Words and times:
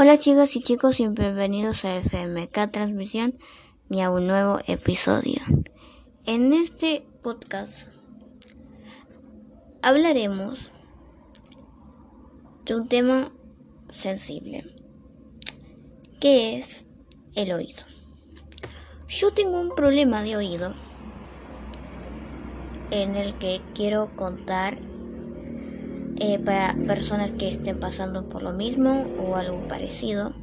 Hola 0.00 0.16
chicas 0.16 0.54
y 0.54 0.62
chicos 0.62 1.00
y 1.00 1.08
bienvenidos 1.08 1.84
a 1.84 1.96
FMK 1.96 2.70
Transmisión 2.70 3.36
y 3.90 4.00
a 4.00 4.10
un 4.10 4.28
nuevo 4.28 4.60
episodio. 4.68 5.40
En 6.24 6.52
este 6.52 7.04
podcast 7.20 7.88
hablaremos 9.82 10.70
de 12.64 12.76
un 12.76 12.86
tema 12.86 13.32
sensible, 13.90 14.72
que 16.20 16.58
es 16.58 16.86
el 17.34 17.50
oído. 17.50 17.82
Yo 19.08 19.32
tengo 19.32 19.60
un 19.60 19.74
problema 19.74 20.22
de 20.22 20.36
oído 20.36 20.74
en 22.92 23.16
el 23.16 23.36
que 23.38 23.60
quiero 23.74 24.14
contar 24.14 24.78
eh, 26.20 26.38
para 26.38 26.74
personas 26.86 27.32
que 27.32 27.48
estén 27.48 27.78
pasando 27.78 28.28
por 28.28 28.42
lo 28.42 28.52
mismo 28.52 29.06
o 29.18 29.36
algo 29.36 29.66
parecido 29.68 30.34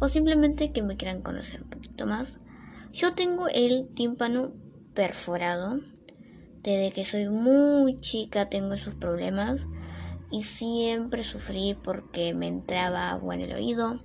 o 0.00 0.08
simplemente 0.08 0.72
que 0.72 0.82
me 0.82 0.96
quieran 0.96 1.22
conocer 1.22 1.62
un 1.62 1.70
poquito 1.70 2.06
más. 2.06 2.38
Yo 2.92 3.14
tengo 3.14 3.48
el 3.48 3.88
tímpano 3.94 4.52
perforado. 4.94 5.80
Desde 6.62 6.92
que 6.92 7.04
soy 7.04 7.28
muy 7.28 8.00
chica 8.00 8.48
tengo 8.48 8.74
esos 8.74 8.94
problemas 8.94 9.66
y 10.30 10.42
siempre 10.42 11.22
sufrí 11.22 11.74
porque 11.74 12.34
me 12.34 12.48
entraba 12.48 13.10
agua 13.10 13.34
en 13.34 13.42
el 13.42 13.52
oído, 13.52 14.00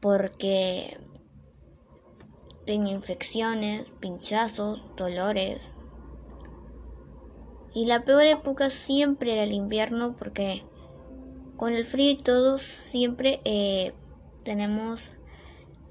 porque 0.00 0.98
tenía 2.64 2.94
infecciones, 2.94 3.86
pinchazos, 4.00 4.84
dolores, 4.96 5.60
y 7.76 7.84
la 7.84 8.06
peor 8.06 8.24
época 8.24 8.70
siempre 8.70 9.34
era 9.34 9.42
el 9.42 9.52
invierno 9.52 10.16
porque 10.16 10.64
con 11.58 11.74
el 11.74 11.84
frío 11.84 12.12
y 12.12 12.16
todo 12.16 12.58
siempre 12.58 13.42
eh, 13.44 13.92
tenemos 14.44 15.12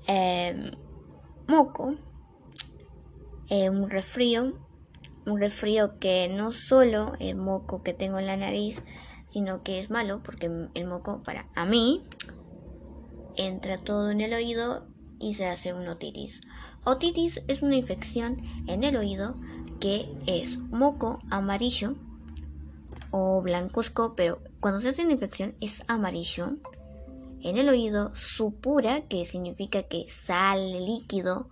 em, 0.07 0.71
moco, 1.47 1.93
eh, 3.51 3.69
un 3.69 3.87
resfrío, 3.91 4.57
un 5.27 5.39
resfrío 5.39 5.99
que 5.99 6.27
no 6.27 6.53
solo 6.53 7.13
el 7.19 7.35
moco 7.35 7.83
que 7.83 7.93
tengo 7.93 8.17
en 8.17 8.25
la 8.25 8.35
nariz, 8.35 8.81
sino 9.27 9.61
que 9.61 9.79
es 9.79 9.91
malo 9.91 10.23
porque 10.23 10.49
el 10.73 10.87
moco 10.87 11.21
para 11.21 11.49
a 11.53 11.67
mí 11.67 12.03
entra 13.35 13.77
todo 13.77 14.09
en 14.09 14.21
el 14.21 14.33
oído 14.33 14.87
y 15.19 15.35
se 15.35 15.45
hace 15.45 15.71
un 15.71 15.87
otitis. 15.87 16.41
Otitis 16.83 17.43
es 17.47 17.61
una 17.61 17.75
infección 17.75 18.41
en 18.65 18.83
el 18.83 18.97
oído 18.97 19.35
que 19.79 20.11
es 20.25 20.57
moco 20.57 21.19
amarillo 21.29 21.95
o 23.11 23.41
blancuzco, 23.41 24.15
pero 24.15 24.41
cuando 24.59 24.81
se 24.81 24.89
hace 24.89 25.03
una 25.03 25.13
infección 25.13 25.55
es 25.61 25.83
amarillo. 25.87 26.57
En 27.41 27.57
el 27.57 27.69
oído, 27.69 28.13
supura, 28.15 29.07
que 29.07 29.25
significa 29.25 29.83
que 29.83 30.09
sale 30.09 30.79
líquido 30.81 31.49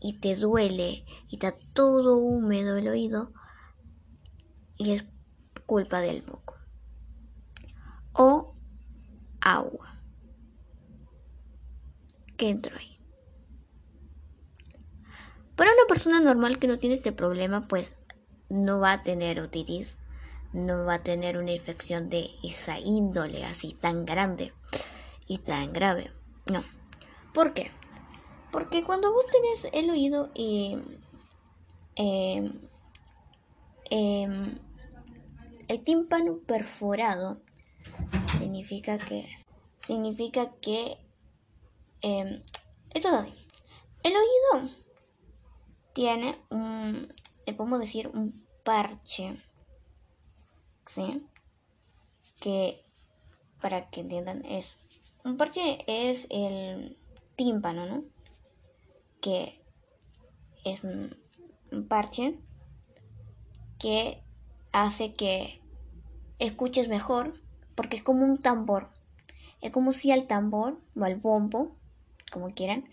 y 0.00 0.18
te 0.18 0.34
duele 0.34 1.04
y 1.28 1.36
está 1.36 1.54
todo 1.74 2.16
húmedo 2.16 2.76
el 2.76 2.88
oído 2.88 3.32
y 4.76 4.90
es 4.90 5.06
culpa 5.64 6.00
del 6.00 6.24
moco. 6.26 6.56
O 8.12 8.54
agua 9.40 10.00
que 12.36 12.50
entró 12.50 12.76
ahí. 12.76 12.91
Para 15.62 15.74
una 15.74 15.86
persona 15.86 16.18
normal 16.18 16.58
que 16.58 16.66
no 16.66 16.80
tiene 16.80 16.96
este 16.96 17.12
problema, 17.12 17.68
pues 17.68 17.94
no 18.48 18.80
va 18.80 18.94
a 18.94 19.02
tener 19.04 19.38
otitis, 19.38 19.96
no 20.52 20.84
va 20.84 20.94
a 20.94 21.02
tener 21.04 21.38
una 21.38 21.52
infección 21.52 22.10
de 22.10 22.30
esa 22.42 22.80
índole 22.80 23.44
así 23.44 23.72
tan 23.80 24.04
grande 24.04 24.52
y 25.28 25.38
tan 25.38 25.72
grave. 25.72 26.10
No. 26.46 26.64
¿Por 27.32 27.54
qué? 27.54 27.70
Porque 28.50 28.82
cuando 28.82 29.12
vos 29.12 29.24
tenés 29.28 29.72
el 29.72 29.88
oído 29.88 30.32
y 30.34 30.78
em, 31.94 32.60
em, 33.88 34.58
el 35.68 35.84
tímpano 35.84 36.38
perforado, 36.44 37.40
significa 38.36 38.98
que 38.98 39.28
significa 39.78 40.50
que 40.60 40.98
eh, 42.00 42.42
esto 42.94 43.08
es 43.08 43.14
así. 43.14 43.46
El 44.02 44.14
oído 44.14 44.81
tiene 45.92 46.38
un, 46.50 47.08
le 47.46 47.54
podemos 47.54 47.80
decir 47.80 48.08
un 48.08 48.32
parche, 48.64 49.36
¿sí? 50.86 51.26
Que, 52.40 52.80
para 53.60 53.88
que 53.90 54.00
entiendan, 54.00 54.44
es, 54.44 54.76
un 55.24 55.36
parche 55.36 55.84
es 55.86 56.26
el 56.30 56.96
tímpano, 57.36 57.86
¿no? 57.86 58.04
Que 59.20 59.60
es 60.64 60.82
un, 60.84 61.16
parche 61.88 62.38
que 63.78 64.22
hace 64.72 65.14
que 65.14 65.60
escuches 66.38 66.88
mejor, 66.88 67.40
porque 67.74 67.96
es 67.96 68.02
como 68.02 68.24
un 68.24 68.38
tambor. 68.38 68.90
Es 69.60 69.70
como 69.70 69.92
si 69.92 70.10
al 70.10 70.26
tambor 70.26 70.78
o 70.96 71.04
al 71.04 71.16
bombo, 71.16 71.74
como 72.30 72.48
quieran, 72.48 72.88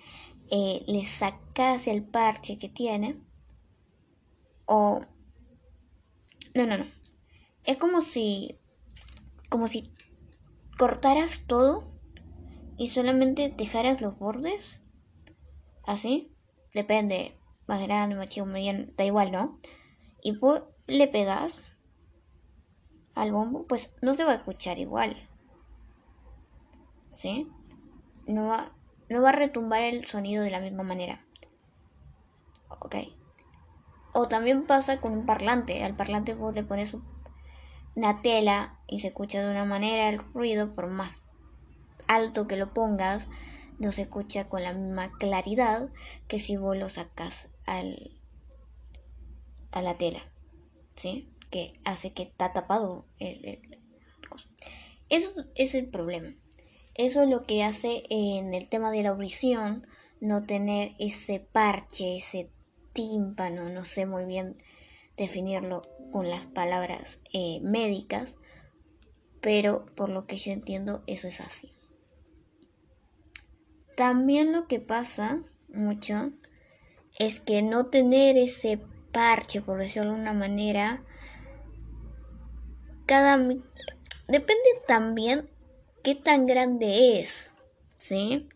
eh, 0.52 0.84
le 0.88 1.04
sacas 1.06 1.88
el 1.88 2.04
parche 2.04 2.58
que 2.58 2.70
tiene 2.70 3.22
o 4.66 5.02
no 6.56 6.66
no 6.66 6.78
no. 6.78 6.86
Es 7.64 7.78
como 7.78 8.02
si 8.02 8.58
como 9.50 9.68
si 9.68 9.94
cortaras 10.78 11.46
todo 11.48 11.92
y 12.78 12.88
solamente 12.88 13.54
dejaras 13.56 14.02
los 14.02 14.18
bordes 14.18 14.80
así. 15.86 16.36
Depende 16.74 17.40
más 17.70 17.81
grande 17.81 18.16
más 18.16 18.30
chico 18.30 18.48
mediano 18.48 18.88
da 18.98 19.06
igual 19.06 19.31
no 19.31 19.60
y 20.24 20.38
le 20.88 21.08
pegas 21.08 21.64
al 23.14 23.31
bombo 23.31 23.66
pues 23.68 23.92
no 24.02 24.16
se 24.16 24.24
va 24.24 24.31
a 24.31 24.36
escuchar 24.36 24.80
igual 24.80 25.16
¿sí? 27.16 27.48
no 28.26 28.48
va 28.48 28.74
no 29.09 29.22
va 29.22 29.30
a 29.30 29.34
retumbar 29.34 29.81
el 29.81 30.06
sonido 30.06 30.44
de 30.44 30.52
la 30.52 30.59
misma 30.59 30.84
manera. 30.84 31.25
Ok. 32.70 32.96
O 34.14 34.28
también 34.28 34.66
pasa 34.66 35.02
con 35.02 35.14
un 35.14 35.25
parlante. 35.25 35.84
Al 35.84 35.96
parlante 35.96 36.34
vos 36.34 36.53
le 36.53 36.64
pones 36.64 36.96
una 37.96 38.22
tela 38.22 38.80
y 38.88 39.00
se 39.00 39.08
escucha 39.08 39.42
de 39.42 39.50
una 39.50 39.66
manera 39.66 40.09
el 40.09 40.19
ruido, 40.19 40.75
por 40.75 40.88
más 40.88 41.24
alto 42.08 42.48
que 42.48 42.56
lo 42.56 42.74
pongas, 42.74 43.28
no 43.78 43.92
se 43.92 44.03
escucha 44.03 44.50
con 44.50 44.64
la 44.64 44.74
misma 44.74 45.12
claridad 45.18 45.90
que 46.28 46.40
si 46.40 46.58
vos 46.58 46.78
lo 46.78 46.90
sacas 46.90 47.48
al, 47.66 48.19
a 49.72 49.81
la 49.81 49.98
tela. 49.98 50.22
¿Sí? 50.96 51.30
Que 51.50 51.80
hace 51.86 52.14
que 52.14 52.24
está 52.24 52.53
tapado 52.53 53.06
el, 53.18 53.46
el, 53.46 53.80
Eso 55.09 55.31
es 55.56 55.74
el 55.74 55.90
problema. 55.90 56.36
Eso 57.00 57.24
es 57.24 57.30
lo 57.30 57.44
que 57.44 57.64
hace 57.64 58.04
en 58.10 58.54
el 58.54 58.68
tema 58.68 58.92
de 58.92 59.04
la 59.04 59.12
audición 59.12 59.88
no 60.20 60.44
tener 60.44 60.98
ese 61.00 61.40
parche, 61.40 62.18
ese 62.18 62.52
tímpano, 62.92 63.70
no 63.70 63.86
sé 63.86 64.06
muy 64.06 64.26
bien 64.26 64.62
definirlo 65.16 65.82
con 66.12 66.30
las 66.30 66.46
palabras 66.48 67.20
eh, 67.32 67.62
médicas, 67.62 68.36
pero 69.40 69.86
por 69.96 70.10
lo 70.10 70.26
que 70.26 70.36
yo 70.36 70.52
entiendo 70.52 71.02
eso 71.08 71.30
es 71.30 71.40
así. 71.40 71.72
También 73.96 74.52
lo 74.52 74.68
que 74.68 74.81
pasa 74.81 75.40
mucho 75.70 76.34
es 77.18 77.40
que 77.40 77.62
no 77.62 77.86
tener 77.86 78.36
ese 78.36 78.78
parche, 79.14 79.62
por 79.62 79.80
decirlo 79.80 80.10
de 80.10 80.16
alguna 80.16 80.34
manera, 80.34 81.06
cada 83.06 83.38
depende 83.38 84.70
también 84.86 85.50
qué 86.04 86.16
tan 86.16 86.46
grande 86.46 87.20
es, 87.20 87.50
¿sí? 87.98 88.48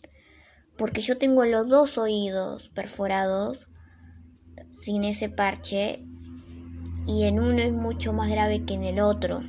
Porque 0.78 1.01
yo 1.01 1.18
tengo 1.18 1.45
los 1.45 1.68
dos 1.69 1.98
oídos 1.98 2.69
perforados 2.74 3.68
sin 4.81 5.04
ese 5.04 5.30
parche 5.30 6.04
y 7.06 7.24
en 7.24 7.40
uno 7.40 7.60
es 7.62 7.72
mucho 7.72 8.13
más 8.13 8.30
grave 8.30 8.66
que 8.66 8.74
en 8.74 8.84
el 8.84 9.00
otro. 9.00 9.44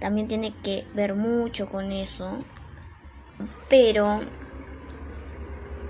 También 0.00 0.28
tiene 0.28 0.54
que 0.62 0.86
ver 0.94 1.14
mucho 1.14 1.68
con 1.68 1.92
eso. 1.92 2.38
Pero 3.68 4.20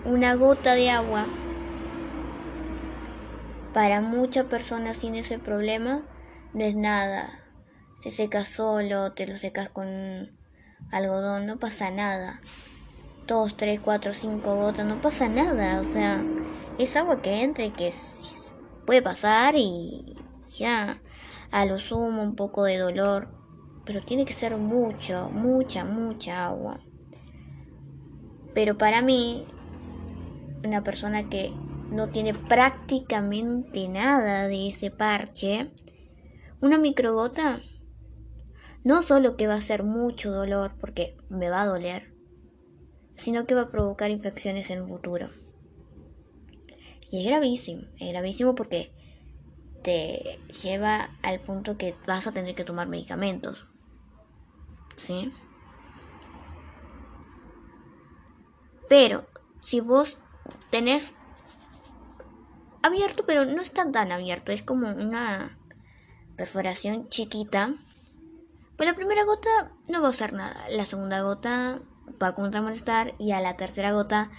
una 0.05 0.35
gota 0.35 0.75
de 0.75 0.91
agua 0.91 1.27
para 3.73 4.01
muchas 4.01 4.45
personas 4.47 4.97
sin 4.97 5.15
ese 5.15 5.39
problema 5.39 6.03
no 6.53 6.65
es 6.65 6.75
nada. 6.75 7.45
Se 8.03 8.11
seca 8.11 8.45
solo, 8.45 9.13
te 9.13 9.27
lo 9.27 9.37
secas 9.37 9.71
con 9.71 10.31
algodón, 10.91 11.47
no 11.47 11.59
pasa 11.59 11.91
nada. 11.91 12.41
Dos, 13.27 13.57
tres, 13.57 13.81
cuatro, 13.81 14.15
cinco 14.15 14.55
gotas, 14.55 14.87
no 14.87 15.01
pasa 15.01 15.29
nada. 15.29 15.81
O 15.81 15.85
sea, 15.85 16.23
es 16.79 16.97
agua 16.97 17.21
que 17.23 17.43
entra 17.43 17.65
y 17.65 17.71
que 17.71 17.93
puede 18.87 19.03
pasar 19.03 19.55
y 19.57 20.17
ya. 20.51 21.01
A 21.51 21.65
lo 21.65 21.79
sumo 21.79 22.23
un 22.23 22.37
poco 22.37 22.65
de 22.65 22.79
dolor, 22.79 23.29
pero 23.85 24.03
tiene 24.03 24.25
que 24.25 24.35
ser 24.35 24.57
mucho, 24.57 25.31
mucha, 25.31 25.85
mucha 25.85 26.47
agua. 26.47 26.81
Pero 28.55 28.77
para 28.77 29.03
mí, 29.03 29.47
una 30.65 30.83
persona 30.83 31.29
que 31.29 31.53
no 31.91 32.09
tiene 32.09 32.35
prácticamente 32.35 33.89
nada 33.89 34.47
de 34.47 34.69
ese 34.69 34.91
parche, 34.91 35.71
una 36.61 36.79
microgota 36.79 37.61
no 38.89 39.03
solo 39.03 39.37
que 39.37 39.47
va 39.47 39.53
a 39.53 39.61
ser 39.61 39.83
mucho 39.83 40.33
dolor 40.33 40.73
porque 40.81 41.15
me 41.29 41.51
va 41.51 41.61
a 41.61 41.67
doler, 41.67 42.11
sino 43.17 43.45
que 43.45 43.55
va 43.55 43.61
a 43.65 43.71
provocar 43.71 44.11
infecciones 44.11 44.71
en 44.71 44.79
el 44.79 44.89
futuro. 44.89 45.29
Y 47.11 47.21
es 47.21 47.27
gravísimo, 47.27 47.83
es 47.99 48.09
gravísimo 48.09 48.55
porque 48.55 48.91
te 49.83 50.41
lleva 50.63 51.11
al 51.21 51.39
punto 51.41 51.77
que 51.77 51.97
vas 52.07 52.27
a 52.27 52.33
tener 52.33 52.55
que 52.55 52.65
tomar 52.65 52.89
medicamentos. 52.89 53.67
¿Sí? 54.97 55.35
Pero 58.89 59.23
si 59.61 59.81
vos 59.81 60.17
tenés 60.71 61.13
abierto, 62.83 63.27
pero 63.27 63.45
no 63.45 63.61
está 63.61 63.93
tan 63.93 64.13
abierto, 64.13 64.51
es 64.51 64.63
como 64.63 64.89
una 64.89 65.59
perforación 66.37 67.11
chiquita. 67.11 67.75
Pues 68.79 68.89
la 68.89 68.95
primera 68.95 69.25
gota 69.25 69.73
no 69.89 70.01
va 70.01 70.07
a 70.07 70.11
usar 70.13 70.35
nada, 70.35 70.55
la 70.71 70.87
segunda 70.87 71.21
gota 71.21 71.81
va 72.23 72.29
a 72.29 72.63
molestar 72.63 73.13
y 73.19 73.33
a 73.33 73.41
la 73.41 73.57
tercera 73.57 73.91
gota 73.91 74.31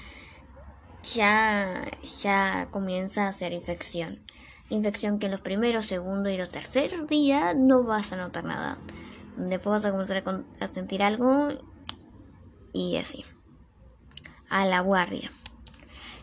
ya, 1.03 1.85
ya 2.21 2.69
comienza 2.71 3.25
a 3.25 3.29
hacer 3.31 3.51
infección. 3.51 4.25
Infección 4.69 5.19
que 5.19 5.25
en 5.25 5.33
los 5.33 5.41
primeros, 5.41 5.87
segundo 5.87 6.29
y 6.29 6.37
los 6.37 6.47
terceros 6.47 7.05
días 7.05 7.53
no 7.57 7.83
vas 7.83 8.13
a 8.13 8.15
notar 8.15 8.45
nada. 8.45 8.77
Después 9.35 9.83
vas 9.83 9.83
a 9.83 9.91
comenzar 9.91 10.23
a 10.61 10.67
sentir 10.69 11.03
algo 11.03 11.49
y 12.71 12.95
así. 12.95 13.25
A 14.49 14.65
la 14.65 14.79
guardia. 14.79 15.33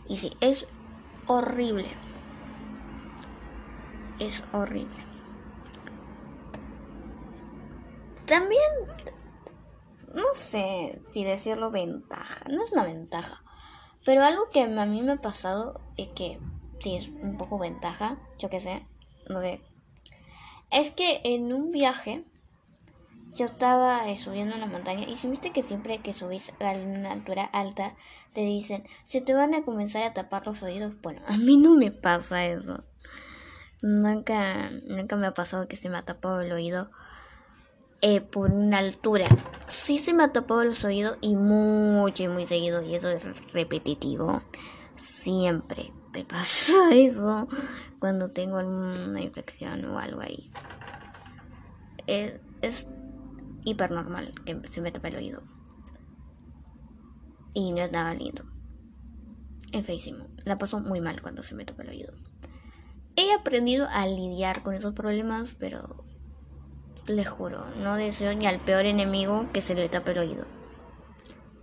Y 0.09 0.17
sí, 0.17 0.33
es 0.41 0.67
horrible. 1.27 1.89
Es 4.19 4.43
horrible. 4.53 5.06
También, 8.27 8.61
no 10.15 10.35
sé 10.35 11.01
si 11.11 11.25
decirlo 11.25 11.71
ventaja, 11.71 12.45
no 12.49 12.65
es 12.65 12.73
una 12.73 12.85
ventaja, 12.85 13.43
pero 14.05 14.25
algo 14.25 14.51
que 14.51 14.63
a 14.63 14.87
mí 14.87 15.03
me 15.03 15.13
ha 15.13 15.21
pasado 15.21 15.81
y 15.97 16.09
que 16.09 16.41
sí 16.81 16.97
es 16.97 17.09
un 17.09 17.37
poco 17.37 17.59
ventaja, 17.59 18.19
yo 18.39 18.51
que 18.51 18.61
sé, 18.61 18.87
no 19.29 19.41
sé, 19.41 19.61
es 20.71 20.91
que 20.91 21.21
en 21.25 21.53
un 21.53 21.71
viaje 21.71 22.25
yo 23.35 23.45
estaba 23.45 24.09
eh, 24.09 24.17
subiendo 24.17 24.57
una 24.57 24.67
montaña 24.67 25.07
y 25.07 25.17
si 25.17 25.29
viste 25.29 25.53
que 25.53 25.63
siempre 25.63 25.99
que 25.99 26.13
subís 26.13 26.51
a 26.59 26.73
una 26.73 27.13
altura 27.13 27.45
alta 27.45 27.95
te 28.33 28.41
dicen 28.41 28.83
se 29.05 29.21
te 29.21 29.35
van 29.35 29.55
a 29.55 29.63
comenzar 29.63 30.03
a 30.05 30.15
tapar 30.15 30.47
los 30.47 30.63
oídos. 30.63 31.01
Bueno, 31.03 31.23
a 31.27 31.37
mí 31.37 31.57
no 31.59 31.75
me 31.77 31.93
pasa 31.93 32.47
eso. 32.47 32.83
Nunca, 33.83 34.71
nunca 34.87 35.17
me 35.17 35.27
ha 35.27 35.35
pasado 35.35 35.69
que 35.69 35.77
se 35.77 35.91
me 35.91 35.99
ha 35.99 36.03
tapado 36.03 36.41
el 36.41 36.51
oído 36.51 36.91
eh, 38.03 38.21
por 38.21 38.53
una 38.53 38.79
altura. 38.79 39.27
Sí 39.69 39.99
se 39.99 40.13
me 40.13 40.25
ha 40.25 40.33
tapado 40.33 40.65
los 40.65 40.85
oídos 40.85 41.19
y 41.21 41.37
mucho 41.37 42.23
y 42.23 42.29
muy 42.29 42.47
seguido 42.47 42.83
y 42.83 42.95
eso 42.95 43.09
es 43.11 43.23
repetitivo. 43.53 44.43
Siempre 44.97 45.93
me 46.13 46.25
pasa 46.25 46.73
eso 46.93 47.49
cuando 47.99 48.29
tengo 48.29 48.59
una 48.59 49.21
infección 49.21 49.85
o 49.87 49.99
algo 49.99 50.21
ahí. 50.21 50.51
Es, 52.07 52.41
es 52.63 52.87
hiper 53.65 53.91
normal 53.91 54.33
que 54.45 54.61
se 54.71 54.81
me 54.81 54.93
tape 54.93 55.09
el 55.09 55.17
oído. 55.17 55.43
Y 57.53 57.73
no 57.73 57.79
es 57.79 57.91
nada 57.91 58.15
lindo. 58.15 58.45
Es 59.73 59.85
feísimo. 59.85 60.27
La 60.45 60.59
paso 60.59 60.79
muy 60.81 61.01
mal 61.01 61.21
cuando 61.21 61.43
se 61.43 61.55
me 61.55 61.65
tapa 61.65 61.83
el 61.83 61.91
oído. 61.91 62.13
He 63.17 63.33
aprendido 63.33 63.89
a 63.91 64.07
lidiar 64.07 64.63
con 64.63 64.75
esos 64.75 64.93
problemas, 64.93 65.55
pero 65.59 66.05
les 67.07 67.29
juro, 67.29 67.65
no 67.83 67.95
deseo 67.97 68.35
ni 68.35 68.47
al 68.47 68.61
peor 68.61 68.87
enemigo 68.87 69.47
que 69.53 69.63
se 69.63 69.75
le 69.75 69.89
tape 69.89 70.13
el 70.13 70.19
oído. 70.19 70.45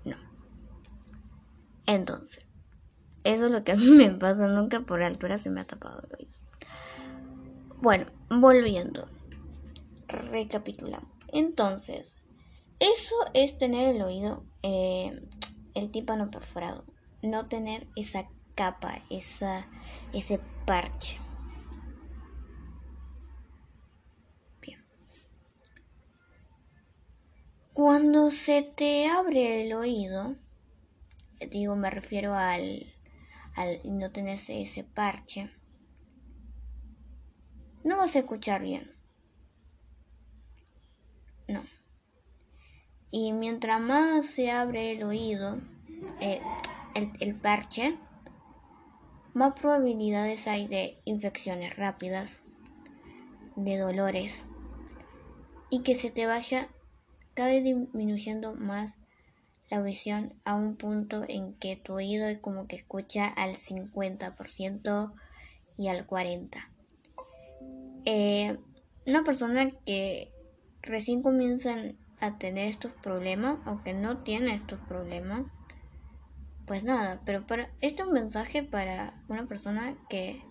No. 0.05 0.17
Entonces, 1.85 2.45
eso 3.23 3.45
es 3.45 3.51
lo 3.51 3.63
que 3.63 3.73
a 3.73 3.75
mí 3.75 3.89
me 3.91 4.09
pasa. 4.11 4.47
Nunca 4.47 4.81
por 4.81 5.03
altura 5.03 5.37
se 5.37 5.49
me 5.49 5.61
ha 5.61 5.65
tapado 5.65 6.01
el 6.07 6.15
oído. 6.15 6.33
Bueno, 7.81 8.05
volviendo. 8.29 9.07
Recapitulamos. 10.07 11.09
Entonces, 11.31 12.15
eso 12.79 13.15
es 13.33 13.57
tener 13.57 13.95
el 13.95 14.01
oído, 14.01 14.43
eh, 14.61 15.21
el 15.73 15.91
tímpano 15.91 16.29
perforado. 16.29 16.85
No 17.21 17.47
tener 17.47 17.87
esa 17.95 18.27
capa, 18.55 19.01
esa, 19.09 19.67
ese 20.13 20.39
parche. 20.65 21.22
Cuando 27.73 28.29
se 28.29 28.61
te 28.61 29.07
abre 29.07 29.65
el 29.65 29.73
oído, 29.73 30.35
digo, 31.49 31.75
me 31.75 31.89
refiero 31.89 32.35
al, 32.35 32.85
al 33.55 33.79
no 33.97 34.11
tener 34.11 34.39
ese 34.47 34.83
parche, 34.83 35.49
no 37.83 37.97
vas 37.97 38.15
a 38.15 38.19
escuchar 38.19 38.61
bien. 38.61 38.91
No. 41.47 41.63
Y 43.09 43.33
mientras 43.33 43.81
más 43.81 44.27
se 44.27 44.51
abre 44.51 44.91
el 44.91 45.01
oído, 45.01 45.59
eh, 46.21 46.41
el, 46.93 47.11
el 47.21 47.33
parche, 47.33 47.97
más 49.33 49.53
probabilidades 49.59 50.45
hay 50.47 50.67
de 50.67 51.01
infecciones 51.05 51.75
rápidas, 51.75 52.37
de 53.55 53.79
dolores 53.79 54.43
y 55.71 55.81
que 55.81 55.95
se 55.95 56.11
te 56.11 56.27
vaya 56.27 56.69
cada 57.33 57.49
vez 57.49 57.63
disminuyendo 57.63 58.53
más 58.55 58.95
la 59.69 59.81
visión 59.81 60.33
a 60.45 60.55
un 60.55 60.75
punto 60.75 61.23
en 61.27 61.53
que 61.55 61.75
tu 61.75 61.93
oído 61.93 62.25
es 62.27 62.37
como 62.37 62.67
que 62.67 62.75
escucha 62.75 63.27
al 63.27 63.55
50% 63.55 65.13
y 65.77 65.87
al 65.87 66.05
40%. 66.05 66.67
Eh, 68.05 68.57
una 69.05 69.23
persona 69.23 69.71
que 69.85 70.31
recién 70.81 71.21
comienzan 71.21 71.97
a 72.19 72.37
tener 72.37 72.69
estos 72.69 72.91
problemas 72.91 73.57
o 73.65 73.83
que 73.83 73.93
no 73.93 74.19
tiene 74.19 74.53
estos 74.53 74.79
problemas, 74.81 75.43
pues 76.65 76.83
nada, 76.83 77.21
pero 77.25 77.45
para 77.45 77.69
este 77.81 78.01
es 78.01 78.07
un 78.07 78.13
mensaje 78.13 78.63
para 78.63 79.13
una 79.27 79.45
persona 79.45 79.95
que 80.09 80.41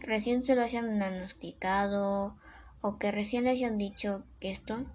recién 0.00 0.44
se 0.44 0.54
lo 0.54 0.62
hayan 0.62 0.98
diagnosticado 0.98 2.36
o 2.80 2.98
que 2.98 3.10
recién 3.10 3.44
le 3.44 3.50
hayan 3.50 3.78
dicho 3.78 4.24
que 4.38 4.50
esto, 4.50 4.86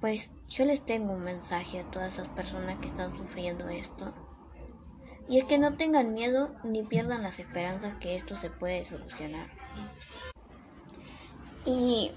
pues 0.00 0.30
yo 0.48 0.64
les 0.64 0.84
tengo 0.84 1.12
un 1.12 1.22
mensaje 1.22 1.80
a 1.80 1.90
todas 1.90 2.14
esas 2.14 2.28
personas 2.28 2.76
que 2.76 2.88
están 2.88 3.16
sufriendo 3.16 3.68
esto. 3.68 4.14
Y 5.28 5.38
es 5.38 5.44
que 5.44 5.58
no 5.58 5.76
tengan 5.76 6.12
miedo 6.12 6.56
ni 6.64 6.82
pierdan 6.82 7.22
las 7.22 7.38
esperanzas 7.38 7.94
que 8.00 8.16
esto 8.16 8.34
se 8.34 8.50
puede 8.50 8.84
solucionar. 8.84 9.46
Y 11.64 12.10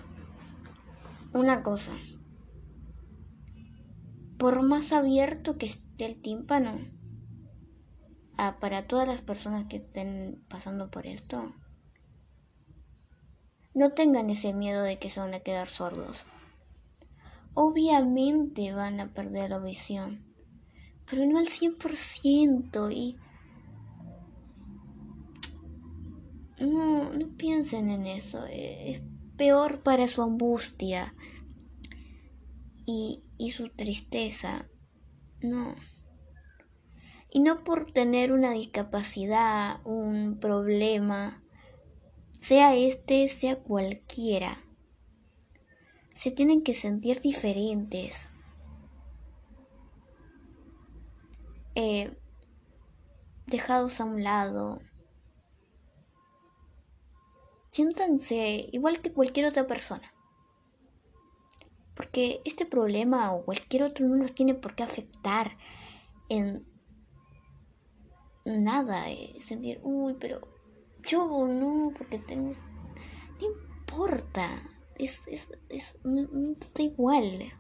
una 1.34 1.62
cosa, 1.62 1.92
por 4.38 4.64
más 4.64 4.94
abierto 4.94 5.58
que 5.58 5.68
esté 5.68 6.06
el 6.06 6.22
tímpano, 6.22 6.80
ah, 8.38 8.58
para 8.60 8.88
todas 8.88 9.08
las 9.08 9.22
personas 9.22 9.66
que 9.68 9.78
estén 9.78 10.44
pasando 10.50 10.90
por 10.90 11.06
esto, 11.06 11.54
no 13.76 13.92
tengan 13.92 14.30
ese 14.30 14.54
miedo 14.54 14.82
de 14.82 14.98
que 14.98 15.10
se 15.10 15.20
van 15.20 15.34
a 15.34 15.42
quedar 15.42 15.68
sordos. 15.68 16.26
Obviamente 17.56 18.74
van 18.74 19.00
a 19.00 19.14
perder 19.14 19.52
la 19.52 19.60
visión, 19.60 20.26
pero 21.10 21.26
no 21.26 21.38
al 21.38 21.48
100% 21.48 22.92
y... 22.92 23.18
No, 26.60 27.12
no 27.12 27.36
piensen 27.36 27.90
en 27.90 28.08
eso, 28.08 28.46
es 28.50 29.02
peor 29.38 29.84
para 29.84 30.08
su 30.08 30.22
angustia 30.22 31.14
y, 32.86 33.24
y 33.38 33.52
su 33.52 33.70
tristeza. 33.70 34.68
No. 35.42 35.76
Y 37.30 37.42
no 37.42 37.64
por 37.64 37.92
tener 37.92 38.32
una 38.32 38.52
discapacidad, 38.52 39.82
un 39.86 40.38
problema, 40.40 41.44
sea 42.40 42.76
este, 42.76 43.28
sea 43.30 43.56
cualquiera. 43.62 44.64
Se 46.24 46.32
tienen 46.32 46.64
que 46.64 46.74
sentir 46.74 47.20
diferentes. 47.20 48.30
Eh, 51.76 52.18
dejados 53.46 54.00
a 54.00 54.06
un 54.06 54.24
lado. 54.24 54.80
Siéntanse 57.72 58.70
igual 58.72 59.02
que 59.02 59.12
cualquier 59.12 59.48
otra 59.48 59.68
persona. 59.68 60.14
Porque 61.94 62.40
este 62.46 62.66
problema 62.66 63.34
o 63.34 63.44
cualquier 63.44 63.84
otro 63.84 64.08
no 64.08 64.16
los 64.16 64.34
tiene 64.34 64.54
por 64.54 64.76
qué 64.76 64.84
afectar. 64.84 65.58
en 66.30 66.66
nada, 68.46 69.12
eh, 69.12 69.36
sentir, 69.42 69.82
uy, 69.84 70.16
pero 70.18 70.40
yo 71.02 71.28
no, 71.48 71.92
porque 71.98 72.18
tengo... 72.18 72.54
No 73.42 73.46
importa, 73.46 74.64
es, 74.98 75.22
es, 75.28 75.50
es, 75.70 75.98
está 76.62 76.82
igual. 76.82 77.52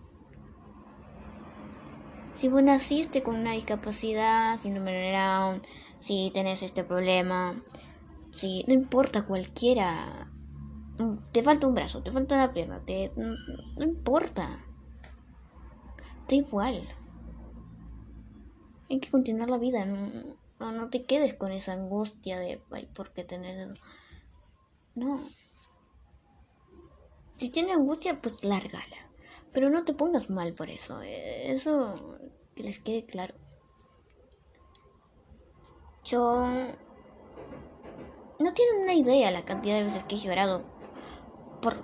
Si 2.33 2.47
vos 2.47 2.63
naciste 2.63 3.21
con 3.21 3.35
una 3.35 3.51
discapacidad, 3.51 4.59
síndrome 4.59 5.11
Down, 5.11 5.61
si 5.99 6.31
tenés 6.33 6.63
este 6.63 6.83
problema, 6.83 7.63
si 8.31 8.63
no 8.67 8.73
importa 8.73 9.25
cualquiera, 9.25 10.31
te 11.31 11.43
falta 11.43 11.67
un 11.67 11.75
brazo, 11.75 12.01
te 12.01 12.11
falta 12.11 12.35
una 12.35 12.53
pierna, 12.53 12.83
te, 12.85 13.11
no, 13.15 13.83
importa, 13.83 14.65
da 16.27 16.35
igual. 16.35 16.87
Hay 18.89 18.99
que 18.99 19.11
continuar 19.11 19.49
la 19.49 19.57
vida, 19.57 19.85
no, 19.85 20.71
no, 20.71 20.89
te 20.89 21.03
quedes 21.03 21.35
con 21.35 21.51
esa 21.51 21.73
angustia 21.73 22.39
de, 22.39 22.61
ay, 22.71 22.87
¿por 22.93 23.09
tenés 23.09 23.79
No. 24.95 25.19
Si 27.37 27.49
tienes 27.49 27.75
angustia, 27.75 28.21
pues 28.21 28.43
lárgala. 28.43 28.97
Pero 29.51 29.69
no 29.69 29.83
te 29.83 29.93
pongas 29.93 30.29
mal 30.29 30.53
por 30.53 30.69
eso. 30.69 31.01
Eh, 31.01 31.51
eso 31.51 32.17
que 32.55 32.63
les 32.63 32.79
quede 32.79 33.05
claro. 33.05 33.35
Yo 36.03 36.45
no 38.39 38.53
tienen 38.53 38.83
una 38.83 38.93
idea 38.93 39.31
la 39.31 39.45
cantidad 39.45 39.77
de 39.77 39.85
veces 39.85 40.03
que 40.03 40.15
he 40.15 40.19
llorado 40.19 40.63
por 41.61 41.75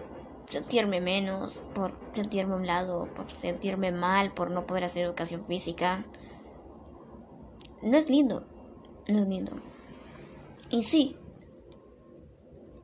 sentirme 0.50 1.00
menos, 1.00 1.60
por 1.74 1.94
sentirme 2.14 2.54
a 2.54 2.58
un 2.58 2.68
lado, 2.68 3.08
por 3.16 3.32
sentirme 3.40 3.92
mal, 3.92 4.34
por 4.34 4.52
no 4.52 4.66
poder 4.66 4.84
hacer 4.84 5.06
educación 5.06 5.46
física. 5.46 6.06
No 7.82 7.98
es 7.98 8.10
lindo, 8.10 8.46
no 9.08 9.20
es 9.20 9.28
lindo. 9.28 9.54
Y 10.70 10.84
sí, 10.84 11.16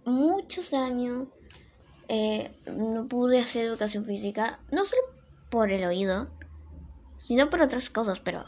muchos 0.06 0.74
años 0.74 1.28
eh, 2.08 2.52
no 2.72 3.08
pude 3.08 3.40
hacer 3.40 3.66
educación 3.66 4.06
física, 4.06 4.60
no 4.72 4.86
solo 4.86 5.02
por 5.50 5.72
el 5.72 5.86
oído, 5.86 6.30
sino 7.26 7.50
por 7.50 7.62
otras 7.62 7.90
cosas, 7.90 8.20
pero 8.20 8.44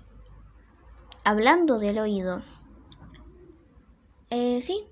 hablando 1.24 1.80
del 1.80 2.00
oído, 2.00 2.42
eh, 4.30 4.62
sí, 4.62 4.88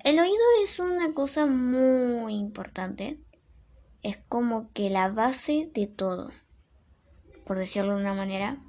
el 0.00 0.18
oído 0.18 0.42
es 0.62 0.78
una 0.78 1.12
cosa 1.14 1.46
muy 1.46 2.34
importante, 2.34 3.20
es 4.02 4.18
como 4.28 4.72
que 4.72 4.88
la 4.90 5.08
base 5.08 5.70
de 5.74 5.86
todo, 5.86 6.30
por 7.44 7.58
decirlo 7.58 7.94
de 7.94 8.02
una 8.02 8.14
manera, 8.14 8.62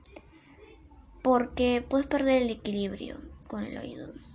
porque 1.24 1.86
puedes 1.88 2.08
perder 2.08 2.42
el 2.42 2.50
equilibrio 2.50 3.18
con 3.48 3.64
el 3.64 3.78
oído. 3.78 4.27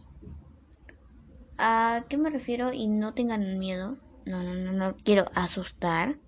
¿A 1.65 2.07
qué 2.09 2.19
me 2.19 2.29
refiero? 2.29 2.73
Y 2.73 2.89
no 2.89 3.15
tengan 3.15 3.61
miedo. 3.61 3.97
No, 4.27 4.43
no, 4.43 4.53
no, 4.53 4.73
no 4.73 4.97
quiero 4.97 5.27
asustar. 5.33 6.19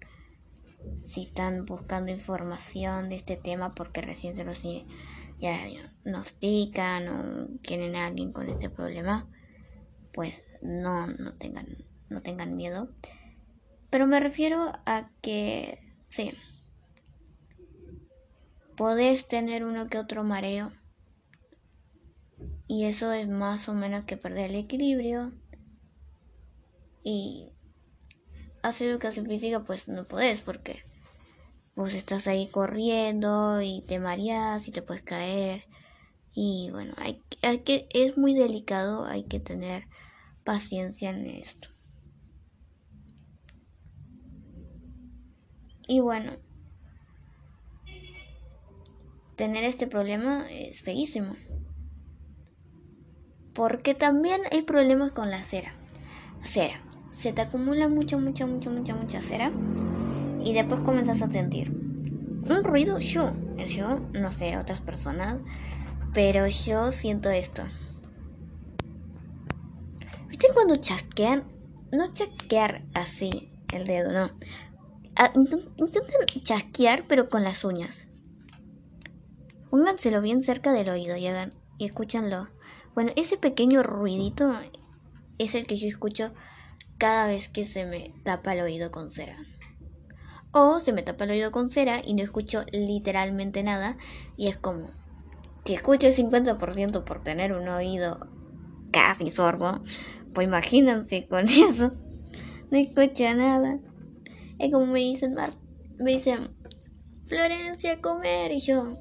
Si 1.00 1.22
están 1.22 1.66
buscando 1.66 2.12
información 2.12 3.08
de 3.08 3.16
este 3.16 3.36
tema 3.36 3.74
porque 3.74 4.00
recién 4.00 4.36
se 4.36 4.44
los 4.44 4.62
diagnostican 5.40 7.08
o 7.08 7.48
tienen 7.62 7.96
a 7.96 8.06
alguien 8.06 8.32
con 8.32 8.48
este 8.48 8.70
problema, 8.70 9.26
pues 10.12 10.40
no, 10.62 11.08
no 11.08 11.32
tengan, 11.34 11.78
no 12.10 12.22
tengan 12.22 12.54
miedo. 12.54 12.90
Pero 13.90 14.06
me 14.06 14.20
refiero 14.20 14.70
a 14.86 15.10
que 15.20 15.80
sí. 16.10 16.32
Podés 18.76 19.26
tener 19.26 19.64
uno 19.64 19.88
que 19.88 19.98
otro 19.98 20.22
mareo 20.22 20.70
y 22.66 22.84
eso 22.84 23.12
es 23.12 23.28
más 23.28 23.68
o 23.68 23.74
menos 23.74 24.04
que 24.04 24.16
perder 24.16 24.50
el 24.50 24.56
equilibrio. 24.56 25.32
Y 27.02 27.50
hacer 28.62 28.88
educación 28.88 29.26
física 29.26 29.62
pues 29.64 29.88
no 29.88 30.04
podés 30.04 30.40
porque 30.40 30.82
vos 31.76 31.92
estás 31.92 32.26
ahí 32.26 32.48
corriendo 32.48 33.60
y 33.60 33.82
te 33.82 33.98
mareas 33.98 34.66
y 34.68 34.70
te 34.72 34.82
puedes 34.82 35.02
caer. 35.02 35.64
Y 36.32 36.70
bueno, 36.72 36.94
hay, 36.96 37.22
hay 37.42 37.58
que, 37.58 37.86
es 37.90 38.16
muy 38.16 38.34
delicado, 38.34 39.04
hay 39.04 39.24
que 39.24 39.38
tener 39.38 39.84
paciencia 40.44 41.10
en 41.10 41.26
esto. 41.26 41.68
Y 45.86 46.00
bueno, 46.00 46.32
tener 49.36 49.64
este 49.64 49.86
problema 49.86 50.50
es 50.50 50.80
feísimo. 50.80 51.36
Porque 53.54 53.94
también 53.94 54.42
hay 54.50 54.62
problemas 54.62 55.12
con 55.12 55.30
la 55.30 55.42
cera. 55.44 55.75
Cera. 56.42 56.80
Se 57.11 57.32
te 57.32 57.42
acumula 57.42 57.88
mucha, 57.88 58.18
mucha, 58.18 58.46
mucha, 58.46 58.70
mucha, 58.70 58.94
mucha 58.94 59.23
cera. 59.23 59.52
Y 60.44 60.52
después 60.52 60.80
comienzas 60.80 61.23
a 61.23 61.30
sentir 61.30 61.70
un 62.50 62.64
ruido. 62.64 62.99
Yo, 62.99 63.32
yo, 63.66 64.00
no 64.12 64.32
sé, 64.32 64.56
otras 64.58 64.80
personas. 64.80 65.38
Pero 66.12 66.46
yo 66.46 66.92
siento 66.92 67.30
esto. 67.30 67.62
¿Viste 70.28 70.49
cuando 70.52 70.76
chasquean? 70.76 71.44
No 71.92 72.12
chasquear 72.12 72.82
así 72.94 73.50
el 73.73 73.84
dedo, 73.84 74.12
no. 74.12 74.30
Ah, 75.16 75.32
intenten 75.34 76.42
chasquear, 76.42 77.04
pero 77.06 77.28
con 77.28 77.44
las 77.44 77.64
uñas. 77.64 78.06
Pónganselo 79.70 80.20
bien 80.20 80.42
cerca 80.42 80.73
del 80.73 80.88
oído 80.88 81.16
y 81.16 81.26
hagan 81.26 81.50
y 81.78 81.87
escúchanlo. 81.87 82.49
Bueno, 82.94 83.10
ese 83.16 83.36
pequeño 83.36 83.82
ruidito 83.82 84.52
es 85.38 85.56
el 85.56 85.66
que 85.66 85.76
yo 85.76 85.88
escucho 85.88 86.32
cada 86.96 87.26
vez 87.26 87.48
que 87.48 87.66
se 87.66 87.84
me 87.84 88.14
tapa 88.22 88.52
el 88.54 88.60
oído 88.60 88.92
con 88.92 89.10
cera. 89.10 89.36
O 90.52 90.78
se 90.78 90.92
me 90.92 91.02
tapa 91.02 91.24
el 91.24 91.32
oído 91.32 91.50
con 91.50 91.70
cera 91.70 92.00
y 92.04 92.14
no 92.14 92.22
escucho 92.22 92.64
literalmente 92.72 93.64
nada 93.64 93.96
y 94.36 94.46
es 94.46 94.56
como, 94.56 94.90
si 95.64 95.74
escucho 95.74 96.06
el 96.06 96.14
50% 96.14 97.04
por 97.04 97.24
tener 97.24 97.52
un 97.52 97.66
oído 97.66 98.28
casi 98.92 99.32
sorbo, 99.32 99.80
pues 100.32 100.46
imagínense 100.46 101.26
con 101.26 101.48
eso, 101.48 101.90
no 102.70 102.78
escucha 102.78 103.34
nada. 103.34 103.80
Es 104.60 104.70
como 104.72 104.86
me 104.86 105.00
dicen, 105.00 105.34
me 105.98 106.12
dicen, 106.12 106.54
Florencia, 107.26 108.00
comer 108.00 108.52
y 108.52 108.60
yo, 108.60 108.96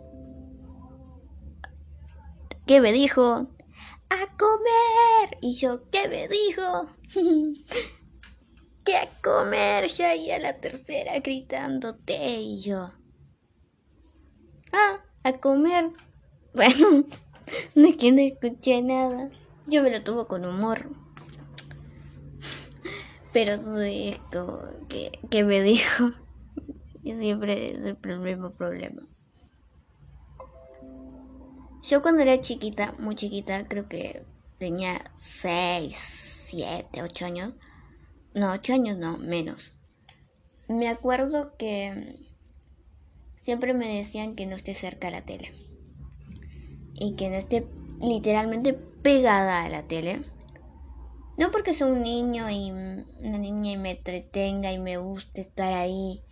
¿qué 2.66 2.82
me 2.82 2.92
dijo? 2.92 3.53
A 4.10 4.38
comer. 4.38 5.38
Y 5.42 5.56
yo, 5.56 5.90
¿qué 5.90 6.08
me 6.08 6.28
dijo? 6.28 6.90
¿Qué 8.84 8.98
a 8.98 9.10
comer? 9.22 9.88
Ya 9.88 10.14
la 10.40 10.60
tercera 10.60 11.20
gritándote. 11.20 12.42
Y 12.42 12.60
yo, 12.60 12.92
ah, 14.72 15.04
a 15.24 15.34
comer. 15.34 15.92
Bueno, 16.56 17.06
no 17.74 17.88
es 17.88 17.98
que 17.98 18.12
no 18.12 18.22
escuché 18.22 18.84
nada. 18.84 19.32
Yo 19.66 19.82
me 19.82 19.90
lo 19.90 20.04
tuvo 20.04 20.28
con 20.28 20.46
humor. 20.46 20.92
Pero 23.32 23.60
todo 23.60 23.82
esto 23.82 24.70
que, 24.88 25.12
que 25.32 25.44
me 25.44 25.64
dijo, 25.64 26.12
siempre 27.04 27.72
es 27.72 27.78
el 27.80 28.20
mismo 28.20 28.52
problema. 28.52 29.02
Yo 31.84 32.02
cuando 32.02 32.22
era 32.22 32.40
chiquita, 32.40 32.94
muy 32.98 33.16
chiquita, 33.16 33.68
creo 33.68 33.90
que 33.90 34.24
tenía 34.58 35.12
6, 35.18 35.94
7, 36.46 37.02
8 37.02 37.26
años. 37.26 37.52
No, 38.34 38.54
8 38.54 38.74
años 38.74 38.98
no, 38.98 39.18
menos. 39.18 39.74
Me 40.70 40.88
acuerdo 40.88 41.58
que 41.58 42.16
siempre 43.36 43.74
me 43.74 43.98
decían 43.98 44.36
que 44.36 44.46
no 44.46 44.56
esté 44.56 44.74
cerca 44.74 45.08
de 45.08 45.12
la 45.12 45.26
tele. 45.26 45.52
Y 46.94 47.16
que 47.16 47.30
no 47.30 47.36
esté 47.36 47.68
literalmente 48.00 48.72
pegada 48.72 49.66
a 49.66 49.70
la 49.70 49.84
tele. 49.84 50.24
No 51.38 51.52
porque 51.52 51.74
soy 51.74 51.92
un 51.92 52.02
niño 52.02 52.50
y 52.50 52.72
una 52.72 53.38
niña 53.38 53.74
y 53.74 53.78
me 53.78 53.92
entretenga 53.92 54.72
y 54.72 54.80
me 54.80 54.96
guste 54.96 55.42
estar 55.42 55.74
ahí 55.74 56.24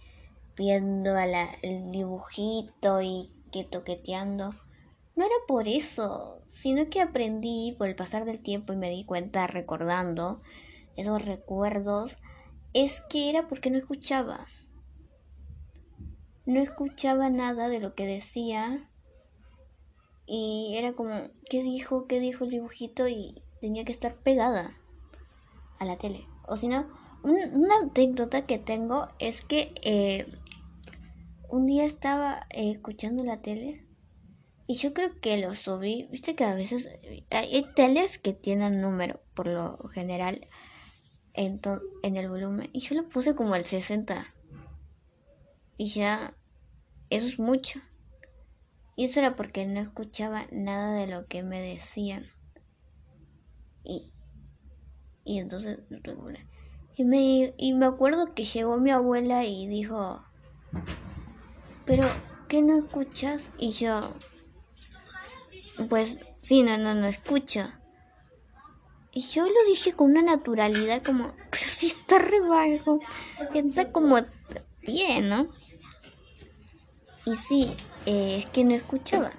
viendo 0.55 1.13
a 1.15 1.25
el 1.25 1.91
dibujito 1.91 3.01
y 3.01 3.31
que 3.51 3.65
toqueteando 3.65 4.55
no 5.21 5.27
era 5.27 5.35
por 5.47 5.67
eso, 5.67 6.41
sino 6.47 6.89
que 6.89 6.99
aprendí 6.99 7.75
por 7.77 7.87
el 7.87 7.95
pasar 7.95 8.25
del 8.25 8.41
tiempo 8.41 8.73
y 8.73 8.77
me 8.77 8.89
di 8.89 9.05
cuenta 9.05 9.45
recordando 9.45 10.41
esos 10.95 11.23
recuerdos, 11.23 12.17
es 12.73 13.01
que 13.07 13.29
era 13.29 13.47
porque 13.47 13.69
no 13.69 13.77
escuchaba. 13.77 14.47
No 16.47 16.59
escuchaba 16.59 17.29
nada 17.29 17.69
de 17.69 17.79
lo 17.79 17.93
que 17.93 18.07
decía 18.07 18.89
y 20.25 20.73
era 20.75 20.93
como, 20.93 21.13
¿qué 21.47 21.61
dijo? 21.61 22.07
¿Qué 22.07 22.19
dijo 22.19 22.45
el 22.45 22.49
dibujito? 22.49 23.07
Y 23.07 23.43
tenía 23.59 23.85
que 23.85 23.91
estar 23.91 24.15
pegada 24.15 24.75
a 25.77 25.85
la 25.85 25.99
tele. 25.99 26.25
O 26.47 26.57
si 26.57 26.67
no, 26.67 26.87
una 27.21 27.75
anécdota 27.75 28.47
que 28.47 28.57
tengo 28.57 29.07
es 29.19 29.45
que 29.45 29.71
eh, 29.83 30.25
un 31.47 31.67
día 31.67 31.85
estaba 31.85 32.47
eh, 32.49 32.71
escuchando 32.71 33.23
la 33.23 33.43
tele 33.43 33.85
Y 34.71 34.75
yo 34.75 34.93
creo 34.93 35.19
que 35.19 35.37
lo 35.37 35.53
subí, 35.53 36.07
viste 36.11 36.33
que 36.33 36.45
a 36.45 36.55
veces 36.55 36.87
hay 37.29 37.65
teles 37.75 38.17
que 38.17 38.31
tienen 38.31 38.79
número 38.79 39.19
por 39.33 39.47
lo 39.47 39.77
general 39.89 40.47
en, 41.33 41.59
en 42.03 42.15
el 42.15 42.29
volumen. 42.29 42.69
Y 42.71 42.79
yo 42.79 42.95
lo 42.95 43.09
puse 43.09 43.35
como 43.35 43.53
al 43.53 43.65
60. 43.65 44.33
Y 45.75 45.87
ya, 45.87 46.37
eso 47.09 47.25
es 47.27 47.37
mucho. 47.37 47.81
Y 48.95 49.03
eso 49.03 49.19
era 49.19 49.35
porque 49.35 49.65
no 49.65 49.81
escuchaba 49.81 50.47
nada 50.53 50.93
de 50.93 51.07
lo 51.07 51.27
que 51.27 51.43
me 51.43 51.59
decían. 51.59 52.27
Y, 53.83 54.13
y 55.25 55.39
entonces 55.39 55.79
y 56.95 57.03
me, 57.03 57.53
y 57.57 57.73
me 57.73 57.87
acuerdo 57.87 58.33
que 58.33 58.45
llegó 58.45 58.79
mi 58.79 58.91
abuela 58.91 59.43
y 59.43 59.67
dijo, 59.67 60.23
pero, 61.85 62.07
¿qué 62.47 62.61
no 62.61 62.85
escuchas? 62.85 63.43
Y 63.57 63.71
yo, 63.71 64.07
pues, 65.87 66.19
sí, 66.41 66.63
no, 66.63 66.77
no, 66.77 66.95
no 66.95 67.07
escucho. 67.07 67.71
Y 69.13 69.21
yo 69.21 69.45
lo 69.45 69.65
dije 69.67 69.93
con 69.93 70.11
una 70.11 70.21
naturalidad 70.21 71.03
como, 71.03 71.33
pero 71.51 71.65
si 71.65 71.87
está 71.87 72.17
re 72.17 72.39
bajo, 72.39 72.99
está 73.53 73.91
como 73.91 74.17
bien, 74.81 75.29
¿no? 75.29 75.47
Y 77.25 77.35
sí, 77.35 77.75
eh, 78.05 78.37
es 78.39 78.45
que 78.47 78.63
no 78.63 78.73
escuchaba. 78.73 79.31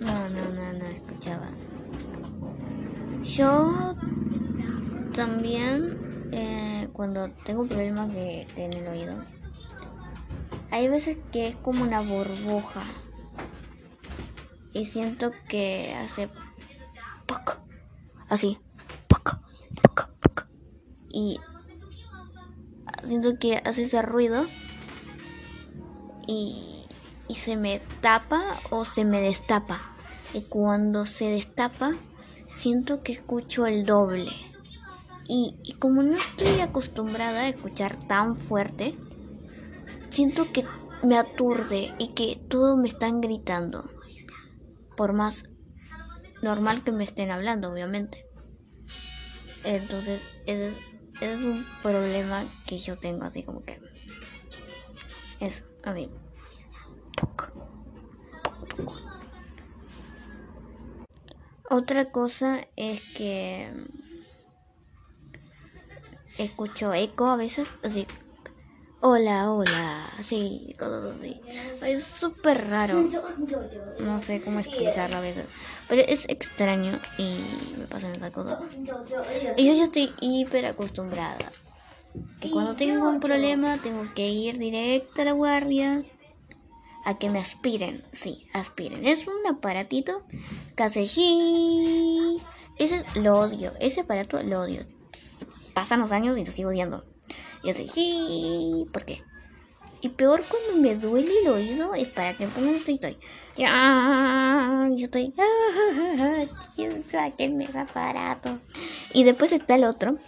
No, 0.00 0.28
no, 0.28 0.48
no, 0.50 0.72
no 0.72 0.84
escuchaba. 0.86 1.48
Yo 3.22 3.94
también, 5.14 6.28
eh, 6.32 6.88
cuando 6.92 7.30
tengo 7.44 7.66
problemas 7.66 8.12
de, 8.12 8.46
en 8.56 8.72
el 8.74 8.88
oído, 8.88 9.24
hay 10.70 10.88
veces 10.88 11.18
que 11.32 11.48
es 11.48 11.56
como 11.56 11.82
una 11.82 12.00
burbuja. 12.00 12.82
Y 14.74 14.86
siento 14.86 15.30
que 15.48 15.94
hace 15.94 16.28
poco, 17.26 17.64
así, 18.28 18.58
poco, 19.08 19.38
poco, 19.80 20.08
poco. 20.20 20.42
Y 21.08 21.40
siento 23.06 23.38
que 23.38 23.56
hace 23.58 23.84
ese 23.84 24.02
ruido 24.02 24.44
y, 26.26 26.86
y 27.28 27.36
se 27.36 27.56
me 27.56 27.80
tapa 28.00 28.42
o 28.70 28.84
se 28.84 29.04
me 29.04 29.20
destapa. 29.20 29.78
Y 30.32 30.42
cuando 30.42 31.06
se 31.06 31.28
destapa, 31.28 31.92
siento 32.52 33.02
que 33.02 33.12
escucho 33.12 33.66
el 33.66 33.86
doble. 33.86 34.32
Y, 35.28 35.56
y, 35.62 35.74
como 35.74 36.02
no 36.02 36.16
estoy 36.16 36.60
acostumbrada 36.60 37.42
a 37.42 37.48
escuchar 37.48 37.96
tan 37.96 38.36
fuerte, 38.36 38.94
siento 40.10 40.52
que 40.52 40.66
me 41.02 41.16
aturde 41.16 41.94
y 41.98 42.08
que 42.08 42.40
todo 42.48 42.76
me 42.76 42.88
están 42.88 43.20
gritando. 43.20 43.93
Por 44.96 45.12
más 45.12 45.44
normal 46.42 46.82
que 46.84 46.92
me 46.92 47.04
estén 47.04 47.30
hablando, 47.30 47.70
obviamente. 47.72 48.26
Entonces, 49.64 50.20
es, 50.46 50.72
es 51.20 51.36
un 51.36 51.64
problema 51.82 52.44
que 52.66 52.78
yo 52.78 52.96
tengo, 52.96 53.24
así 53.24 53.42
como 53.42 53.64
que. 53.64 53.80
Eso, 55.40 55.64
así. 55.82 56.10
Otra 61.70 62.10
cosa 62.10 62.68
es 62.76 63.14
que 63.14 63.72
escucho 66.38 66.92
eco 66.92 67.26
a 67.26 67.36
veces, 67.36 67.66
así, 67.82 68.06
hola, 69.06 69.52
hola, 69.52 70.02
sí, 70.22 70.74
cosas 70.78 71.14
así. 71.14 71.38
Es 71.82 72.04
súper 72.04 72.70
raro. 72.70 73.06
No 74.00 74.22
sé 74.22 74.40
cómo 74.40 74.60
explicarlo 74.60 75.18
a 75.18 75.20
veces. 75.20 75.44
Pero 75.88 76.00
es 76.08 76.24
extraño 76.26 76.98
y 77.18 77.36
me 77.78 77.86
pasan 77.86 78.12
esas 78.12 78.30
cosas. 78.30 78.60
Y 79.58 79.66
yo 79.66 79.74
ya 79.74 79.84
estoy 79.84 80.10
hiper 80.22 80.64
acostumbrada. 80.64 81.52
Que 82.40 82.50
cuando 82.50 82.76
tengo 82.76 83.06
un 83.06 83.20
problema 83.20 83.76
tengo 83.82 84.06
que 84.14 84.30
ir 84.30 84.56
directo 84.56 85.20
a 85.20 85.26
la 85.26 85.32
guardia 85.32 86.02
a 87.04 87.18
que 87.18 87.28
me 87.28 87.40
aspiren. 87.40 88.02
Sí, 88.12 88.48
aspiren. 88.54 89.06
Es 89.06 89.26
un 89.26 89.46
aparatito 89.46 90.22
hace 90.78 91.02
Ese 91.02 92.38
lo 93.16 93.38
odio. 93.38 93.70
Ese 93.80 94.00
aparato 94.00 94.42
lo 94.42 94.62
odio. 94.62 94.86
Pasan 95.74 96.00
los 96.00 96.10
años 96.10 96.38
y 96.38 96.44
lo 96.46 96.50
sigo 96.50 96.70
odiando. 96.70 97.04
Y 97.64 97.70
hace 97.70 97.86
¿Por 98.92 99.04
qué? 99.04 99.22
Y 100.02 100.10
peor 100.10 100.44
cuando 100.46 100.82
me 100.82 100.94
duele 100.96 101.32
el 101.40 101.48
oído 101.48 101.94
es 101.94 102.08
para 102.08 102.36
que 102.36 102.46
pongan 102.46 102.74
estoy. 102.74 103.16
Ya, 103.56 104.86
yo 104.92 105.06
estoy. 105.06 105.32
¿Quién 106.76 107.56
me 107.56 107.64
aparato? 107.64 108.58
Y 109.14 109.24
después 109.24 109.50
está 109.52 109.76
el 109.76 109.84
otro. 109.84 110.18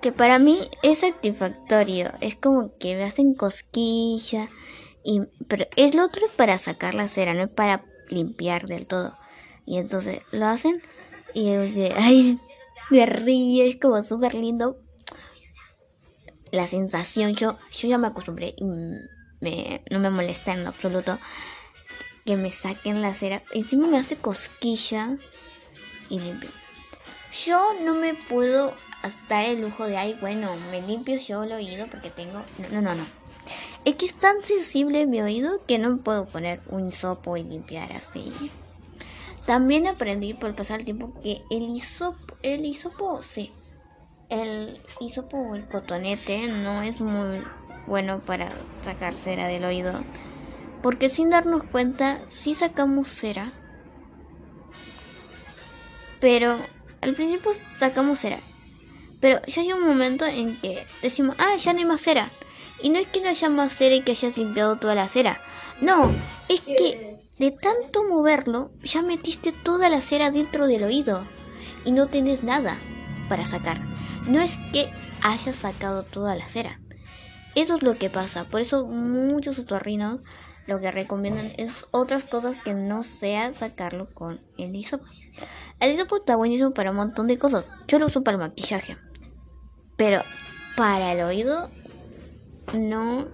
Que 0.00 0.12
para 0.12 0.38
mí 0.38 0.60
es 0.84 1.00
satisfactorio. 1.00 2.12
Es 2.20 2.36
como 2.36 2.76
que 2.78 2.94
me 2.94 3.02
hacen 3.02 3.34
cosquilla 3.34 4.48
y, 5.02 5.22
pero 5.48 5.66
es 5.74 5.96
lo 5.96 6.04
otro 6.04 6.26
para 6.36 6.58
sacar 6.58 6.94
la 6.94 7.08
cera, 7.08 7.34
no 7.34 7.42
es 7.42 7.50
para 7.50 7.84
limpiar 8.08 8.68
del 8.68 8.86
todo. 8.86 9.16
Y 9.64 9.78
entonces 9.78 10.20
lo 10.30 10.46
hacen 10.46 10.80
y 11.34 11.50
ay, 11.96 12.38
me 12.90 13.04
río, 13.06 13.64
es 13.64 13.80
como 13.80 14.02
súper 14.04 14.34
lindo. 14.34 14.78
La 16.56 16.66
sensación, 16.66 17.34
yo, 17.34 17.54
yo 17.70 17.86
ya 17.86 17.98
me 17.98 18.06
acostumbré 18.06 18.54
y 18.56 18.64
me, 18.64 19.82
no 19.90 19.98
me 19.98 20.08
molesta 20.08 20.54
en 20.54 20.66
absoluto 20.66 21.18
que 22.24 22.34
me 22.38 22.50
saquen 22.50 23.02
la 23.02 23.12
cera. 23.12 23.42
Encima 23.52 23.88
me 23.88 23.98
hace 23.98 24.16
cosquilla 24.16 25.18
y 26.08 26.18
limpio. 26.18 26.48
Yo 27.44 27.74
no 27.84 27.92
me 27.92 28.14
puedo 28.14 28.72
hasta 29.02 29.44
el 29.44 29.60
lujo 29.60 29.86
de, 29.86 29.98
ay, 29.98 30.16
bueno, 30.22 30.48
me 30.70 30.80
limpio 30.80 31.18
yo 31.18 31.42
el 31.42 31.52
oído 31.52 31.88
porque 31.90 32.08
tengo... 32.08 32.42
No, 32.72 32.80
no, 32.80 32.94
no. 32.94 33.04
Es 33.84 33.96
que 33.96 34.06
es 34.06 34.14
tan 34.14 34.40
sensible 34.40 35.06
mi 35.06 35.20
oído 35.20 35.62
que 35.66 35.78
no 35.78 35.98
puedo 35.98 36.24
poner 36.24 36.60
un 36.68 36.88
hisopo 36.88 37.36
y 37.36 37.44
limpiar 37.44 37.92
así. 37.92 38.32
También 39.44 39.86
aprendí 39.86 40.32
por 40.32 40.54
pasar 40.54 40.78
el 40.78 40.86
tiempo 40.86 41.12
que 41.22 41.42
el 41.50 41.64
hisopo, 41.64 42.38
el 42.42 42.64
hisopo, 42.64 43.22
sí, 43.22 43.52
el 44.28 44.80
hisopo 45.00 45.54
el 45.54 45.66
cotonete 45.68 46.48
no 46.48 46.82
es 46.82 47.00
muy 47.00 47.40
bueno 47.86 48.20
para 48.20 48.50
sacar 48.82 49.14
cera 49.14 49.46
del 49.48 49.64
oído. 49.64 49.92
Porque 50.82 51.08
sin 51.08 51.30
darnos 51.30 51.64
cuenta, 51.64 52.18
sí 52.28 52.54
sacamos 52.54 53.08
cera. 53.08 53.52
Pero 56.20 56.58
al 57.00 57.14
principio 57.14 57.52
sacamos 57.78 58.20
cera. 58.20 58.38
Pero 59.20 59.40
ya 59.46 59.62
hay 59.62 59.72
un 59.72 59.86
momento 59.86 60.26
en 60.26 60.60
que 60.60 60.84
decimos, 61.02 61.36
ah, 61.38 61.56
ya 61.56 61.72
no 61.72 61.78
hay 61.78 61.84
más 61.84 62.00
cera. 62.00 62.30
Y 62.82 62.90
no 62.90 62.98
es 62.98 63.06
que 63.08 63.20
no 63.20 63.28
haya 63.28 63.48
más 63.48 63.72
cera 63.72 63.94
y 63.94 64.02
que 64.02 64.12
hayas 64.12 64.36
limpiado 64.36 64.76
toda 64.76 64.94
la 64.94 65.08
cera. 65.08 65.40
No, 65.80 66.10
es 66.48 66.60
que 66.60 67.18
de 67.38 67.50
tanto 67.50 68.04
moverlo 68.04 68.70
ya 68.82 69.02
metiste 69.02 69.52
toda 69.52 69.88
la 69.88 70.00
cera 70.00 70.30
dentro 70.30 70.66
del 70.66 70.84
oído 70.84 71.22
y 71.84 71.92
no 71.92 72.06
tienes 72.06 72.42
nada 72.42 72.76
para 73.28 73.44
sacar. 73.44 73.95
No 74.26 74.40
es 74.40 74.56
que 74.72 74.88
hayas 75.22 75.56
sacado 75.56 76.02
toda 76.02 76.36
la 76.36 76.48
cera. 76.48 76.80
Eso 77.54 77.76
es 77.76 77.82
lo 77.82 77.96
que 77.96 78.10
pasa. 78.10 78.44
Por 78.44 78.60
eso 78.60 78.86
muchos 78.86 79.58
otorrinos 79.58 80.20
lo 80.66 80.80
que 80.80 80.90
recomiendan 80.90 81.52
es 81.56 81.72
otras 81.92 82.24
cosas 82.24 82.56
que 82.62 82.74
no 82.74 83.04
sea 83.04 83.52
sacarlo 83.52 84.12
con 84.12 84.40
el 84.58 84.74
hisopo. 84.74 85.06
El 85.78 85.94
hisopo 85.94 86.16
está 86.16 86.36
buenísimo 86.36 86.72
para 86.72 86.90
un 86.90 86.96
montón 86.96 87.28
de 87.28 87.38
cosas. 87.38 87.70
Yo 87.86 87.98
lo 87.98 88.06
uso 88.06 88.24
para 88.24 88.36
el 88.36 88.42
maquillaje. 88.42 88.98
Pero 89.96 90.22
para 90.76 91.12
el 91.12 91.20
oído 91.22 91.70
no 92.76 93.28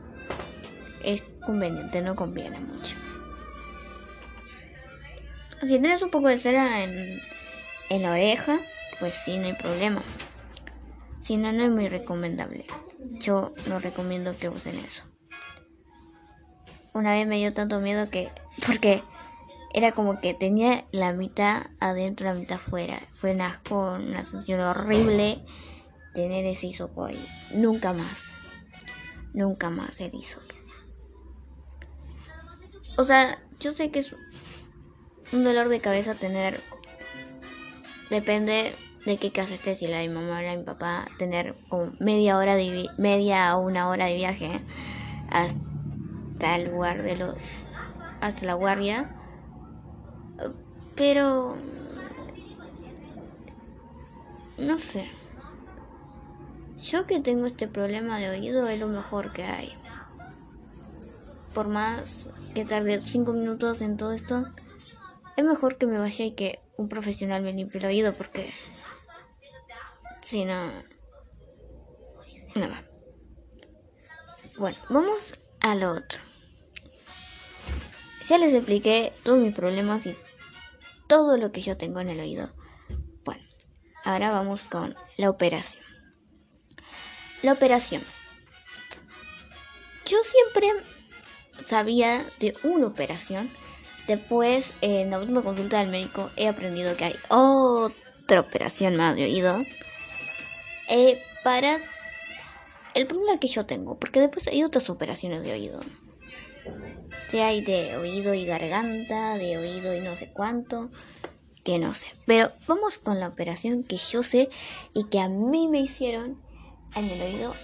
es 1.02 1.22
conveniente, 1.44 2.02
no 2.02 2.14
conviene 2.14 2.61
mucho. 2.61 2.96
Si 5.61 5.68
tienes 5.68 6.02
un 6.02 6.11
poco 6.11 6.28
de 6.28 6.38
cera 6.38 6.82
en 6.82 8.02
la 8.02 8.12
oreja, 8.12 8.61
pues 9.00 9.14
sí, 9.24 9.38
no 9.38 9.46
hay 9.46 9.54
problema. 9.54 10.02
Si 11.22 11.37
no, 11.37 11.52
no 11.52 11.64
es 11.64 11.70
muy 11.70 11.88
recomendable. 11.88 12.66
Yo 13.20 13.54
no 13.68 13.78
recomiendo 13.78 14.37
que 14.37 14.48
usen 14.48 14.76
eso. 14.78 15.04
Una 16.92 17.12
vez 17.12 17.26
me 17.26 17.37
dio 17.37 17.52
tanto 17.54 17.80
miedo 17.80 18.11
que... 18.11 18.30
Porque 18.66 19.02
era 19.72 19.92
como 19.92 20.20
que 20.20 20.35
tenía 20.35 20.85
la 20.92 21.12
mitad 21.12 21.66
adentro, 21.80 22.26
la 22.26 22.35
mitad 22.35 22.56
afuera. 22.56 23.00
Fue 23.12 23.32
un 23.32 23.40
asco, 23.40 23.94
una 23.94 24.22
sensación 24.22 24.61
horrible 24.61 25.44
tener 26.14 26.44
ese 26.44 26.66
hisopo 26.66 27.06
ahí. 27.06 27.24
Nunca 27.54 27.92
más 27.92 28.32
nunca 29.32 29.70
más 29.70 29.96
se 29.96 30.11
hizo. 30.12 30.38
O 32.96 33.04
sea, 33.04 33.38
yo 33.61 33.72
sé 33.72 33.90
que 33.90 34.00
es 34.00 34.14
un 35.32 35.44
dolor 35.44 35.68
de 35.68 35.80
cabeza 35.80 36.14
tener. 36.14 36.61
Depende 38.11 38.74
de 39.04 39.16
qué 39.16 39.32
casa 39.32 39.54
estés, 39.54 39.78
si 39.78 39.88
la 39.88 39.98
de 39.98 40.08
mi 40.08 40.14
mamá 40.14 40.38
o 40.38 40.42
la 40.42 40.50
de 40.52 40.58
mi 40.58 40.64
papá, 40.64 41.08
tener 41.18 41.54
como 41.68 41.92
media 41.98 42.36
hora 42.36 42.54
de 42.54 42.88
media 42.98 43.56
o 43.56 43.62
una 43.62 43.88
hora 43.88 44.06
de 44.06 44.14
viaje 44.14 44.60
hasta 45.30 46.56
el 46.56 46.70
lugar 46.70 47.02
de 47.02 47.16
los 47.16 47.34
hasta 48.20 48.46
la 48.46 48.54
guardia. 48.54 49.10
Pero... 50.94 51.56
No 54.58 54.78
sé. 54.78 55.10
Yo 56.80 57.06
que 57.06 57.20
tengo 57.20 57.46
este 57.46 57.66
problema 57.66 58.18
de 58.18 58.30
oído 58.30 58.68
es 58.68 58.78
lo 58.78 58.86
mejor 58.86 59.32
que 59.32 59.44
hay. 59.44 59.72
Por 61.54 61.68
más 61.68 62.28
que 62.54 62.64
tarde 62.64 63.00
5 63.02 63.32
minutos 63.32 63.80
en 63.80 63.96
todo 63.96 64.12
esto, 64.12 64.46
es 65.36 65.44
mejor 65.44 65.76
que 65.76 65.86
me 65.86 65.98
vaya 65.98 66.24
y 66.24 66.32
que 66.32 66.60
un 66.76 66.88
profesional 66.88 67.42
me 67.42 67.52
limpie 67.52 67.80
el 67.80 67.86
oído 67.86 68.12
porque 68.14 68.50
si 70.32 70.46
no. 70.46 70.72
Nada. 72.54 72.88
Bueno 74.56 74.78
vamos 74.88 75.38
al 75.60 75.84
otro. 75.84 76.18
Ya 78.26 78.38
les 78.38 78.54
expliqué 78.54 79.12
todos 79.24 79.38
mis 79.38 79.54
problemas 79.54 80.06
y 80.06 80.16
todo 81.06 81.36
lo 81.36 81.52
que 81.52 81.60
yo 81.60 81.76
tengo 81.76 82.00
en 82.00 82.08
el 82.08 82.20
oído. 82.20 82.50
Bueno 83.24 83.44
ahora 84.04 84.30
vamos 84.30 84.62
con 84.62 84.96
la 85.18 85.28
operación. 85.28 85.84
La 87.42 87.52
operación. 87.52 88.02
Yo 90.06 90.16
siempre 90.24 90.70
sabía 91.66 92.26
de 92.40 92.54
una 92.62 92.86
operación. 92.86 93.50
Después, 94.06 94.72
en 94.80 95.10
la 95.10 95.18
última 95.18 95.42
consulta 95.42 95.78
del 95.78 95.90
médico, 95.90 96.30
he 96.36 96.48
aprendido 96.48 96.96
que 96.96 97.04
hay 97.04 97.16
otra 97.28 98.40
operación 98.40 98.96
más 98.96 99.14
de 99.14 99.24
oído 99.24 99.62
eh, 100.92 101.22
para 101.42 101.81
el 102.92 103.07
problema 103.07 103.40
que 103.40 103.48
yo 103.48 103.64
tengo, 103.64 103.98
porque 103.98 104.20
después 104.20 104.46
hay 104.46 104.62
otras 104.62 104.90
operaciones 104.90 105.42
de 105.42 105.52
oído. 105.52 105.81
Si 107.31 107.38
hay 107.38 107.62
de 107.62 107.96
oído 107.96 108.35
y 108.35 108.44
garganta, 108.44 109.38
de 109.38 109.57
oído 109.57 109.96
y 109.96 110.00
no 110.00 110.14
sé 110.16 110.31
cuánto, 110.35 110.90
que 111.64 111.78
no 111.78 111.94
sé. 111.94 112.09
Pero 112.26 112.52
vamos 112.66 112.98
con 112.98 113.20
la 113.20 113.28
operación 113.28 113.85
que 113.85 113.96
yo 113.96 114.22
sé 114.22 114.50
y 114.92 115.05
que 115.05 115.18
a 115.18 115.31
mí 115.31 115.66
me 115.66 115.81
hicieron 115.81 116.38
en 116.94 117.09
el 117.09 117.22
oído 117.22 117.55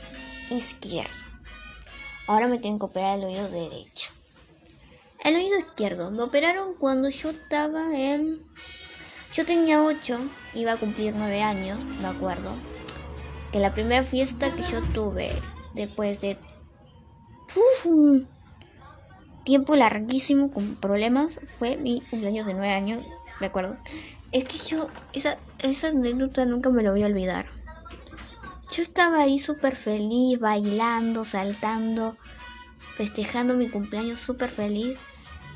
izquierdo. 0.49 1.11
Ahora 2.29 2.47
me 2.47 2.59
tienen 2.59 2.79
que 2.79 2.87
operar 2.87 3.19
el 3.19 3.27
oído 3.27 3.47
derecho. 3.51 4.11
El 5.23 5.37
oído 5.37 5.59
izquierdo. 5.59 6.11
Me 6.11 6.23
operaron 6.23 6.75
cuando 6.77 7.11
yo 7.11 7.29
estaba 7.29 7.95
en... 7.95 8.43
Yo 9.35 9.45
tenía 9.45 9.83
8, 9.83 10.19
iba 10.55 10.73
a 10.73 10.77
cumplir 10.79 11.13
9 11.15 11.43
años, 11.43 11.79
me 12.01 12.09
acuerdo. 12.09 12.57
Que 13.53 13.61
la 13.61 13.73
primera 13.73 14.03
fiesta 14.03 14.55
que 14.55 14.63
yo 14.63 14.83
tuve 14.95 15.31
después 15.75 16.21
de... 16.21 16.37
un 17.85 18.29
tiempo 19.45 19.77
larguísimo 19.77 20.53
con 20.53 20.77
problemas 20.77 21.33
fue 21.59 21.77
mi 21.77 22.03
cumpleaños 22.03 22.47
de 22.47 22.55
9 22.55 22.73
años, 22.73 23.01
me 23.41 23.47
acuerdo. 23.47 23.77
Es 24.33 24.45
que 24.45 24.59
yo, 24.59 24.89
esa, 25.15 25.39
esa 25.61 25.89
anécdota 25.89 26.45
nunca 26.45 26.71
me 26.71 26.83
lo 26.83 26.91
voy 26.93 27.03
a 27.03 27.07
olvidar. 27.07 27.47
Yo 28.71 28.83
estaba 28.83 29.21
ahí 29.21 29.39
súper 29.39 29.77
feliz, 29.77 30.39
bailando, 30.39 31.25
saltando 31.25 32.17
festejando 32.99 33.55
mi 33.55 33.69
cumpleaños 33.69 34.19
súper 34.19 34.51
feliz 34.51 34.99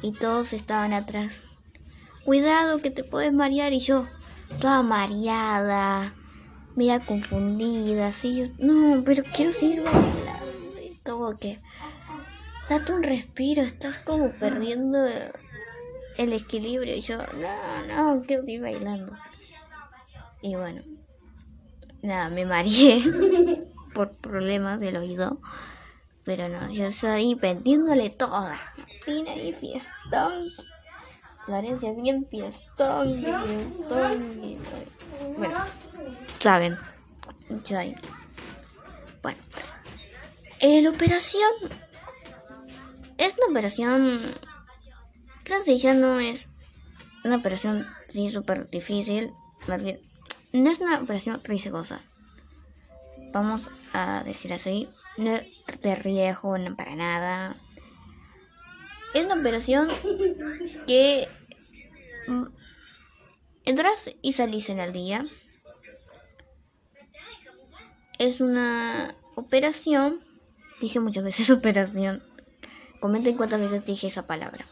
y 0.01 0.13
todos 0.13 0.53
estaban 0.53 0.93
atrás. 0.93 1.49
Cuidado 2.25 2.81
que 2.81 2.93
te 2.93 3.03
puedes 3.03 3.33
marear 3.33 3.73
y 3.73 3.81
yo, 3.81 4.07
toda 4.61 4.85
mareada, 4.85 6.15
media 6.77 7.01
confundida, 7.01 8.09
así 8.09 8.37
yo, 8.37 8.47
no, 8.59 9.03
pero 9.05 9.23
quiero 9.35 9.53
seguir 9.53 9.83
bailando. 9.83 10.81
Y 10.83 10.99
como 11.05 11.37
que, 11.37 11.59
date 12.69 12.93
un 12.93 13.03
respiro, 13.03 13.63
estás 13.63 13.99
como 13.99 14.31
perdiendo 14.33 15.05
el 16.19 16.33
equilibrio 16.33 16.95
y 16.95 17.01
yo, 17.01 17.19
no, 17.19 18.17
no, 18.17 18.23
quiero 18.23 18.43
seguir 18.43 18.63
bailando. 18.63 19.13
Y 20.41 20.57
bueno, 20.57 20.83
nada, 22.03 22.29
me 22.31 22.45
mareé 22.45 23.03
por 23.95 24.13
problemas 24.13 24.81
del 24.81 24.97
oído. 24.97 25.41
Pero 26.25 26.49
no, 26.49 26.71
yo 26.71 26.87
estoy 26.87 27.35
vendiéndole 27.35 28.11
toda. 28.11 28.57
Martina 28.77 29.35
y 29.35 29.53
fiestón. 29.53 30.45
Florencia 31.47 31.93
bien 31.93 32.27
fiestón, 32.31 33.09
fiestón. 33.21 34.63
Bueno, 35.37 35.59
saben. 36.39 36.79
Bueno. 39.23 39.39
la 40.61 40.91
operación 40.91 41.51
es 43.19 43.35
una 43.39 43.47
operación 43.51 44.21
sencilla, 45.45 45.95
no 45.95 46.21
es 46.21 46.47
una 47.25 47.37
operación 47.37 47.87
sí 48.09 48.31
súper 48.31 48.69
difícil. 48.71 49.33
No 50.53 50.71
es 50.71 50.81
una 50.81 51.01
operación 51.01 51.41
riesgosa. 51.45 52.01
Vamos 53.33 53.63
a 53.95 54.23
decir 54.25 54.53
así, 54.53 54.89
no 55.17 55.33
de 55.83 55.95
riesgo, 55.95 56.59
no 56.59 56.77
para 56.77 56.95
nada. 56.95 57.57
Es 59.15 59.25
una 59.25 59.35
operación 59.35 59.89
que 60.87 61.29
mm, 62.27 62.47
entras 63.65 64.11
y 64.23 64.33
salís 64.33 64.69
en 64.69 64.81
el 64.81 64.93
día. 64.93 65.25
Es 68.19 68.41
una 68.41 69.15
operación, 69.35 70.21
dije 70.81 71.01
muchas 71.01 71.25
veces 71.25 71.51
operación, 71.51 72.23
comenten 73.01 73.37
cuántas 73.37 73.61
veces 73.61 73.85
dije 73.85 74.07
esa 74.07 74.27
palabra, 74.27 74.65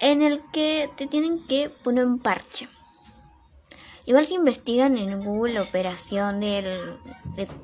en 0.00 0.22
el 0.22 0.40
que 0.52 0.90
te 0.96 1.06
tienen 1.06 1.46
que 1.46 1.70
poner 1.82 2.06
un 2.06 2.18
parche. 2.18 2.68
Igual 4.06 4.26
si 4.26 4.34
investigan 4.34 4.96
en 4.96 5.22
Google 5.22 5.60
operación 5.60 6.40
del, 6.40 6.66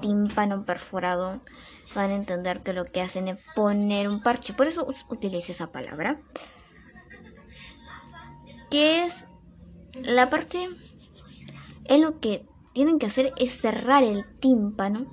tímpano 0.00 0.64
perforado, 0.64 1.40
van 1.96 2.10
a 2.10 2.16
entender 2.16 2.62
que 2.62 2.72
lo 2.72 2.84
que 2.84 3.00
hacen 3.00 3.28
es 3.28 3.38
poner 3.54 4.08
un 4.08 4.22
parche. 4.22 4.52
Por 4.52 4.68
eso 4.68 4.86
utilizo 5.08 5.52
esa 5.52 5.72
palabra. 5.72 6.18
Que 8.70 9.04
es 9.04 9.26
la 10.02 10.30
parte 10.30 10.68
en 11.84 12.02
lo 12.02 12.20
que 12.20 12.46
tienen 12.72 12.98
que 12.98 13.06
hacer 13.06 13.32
es 13.38 13.58
cerrar 13.60 14.04
el 14.04 14.24
tímpano 14.38 15.06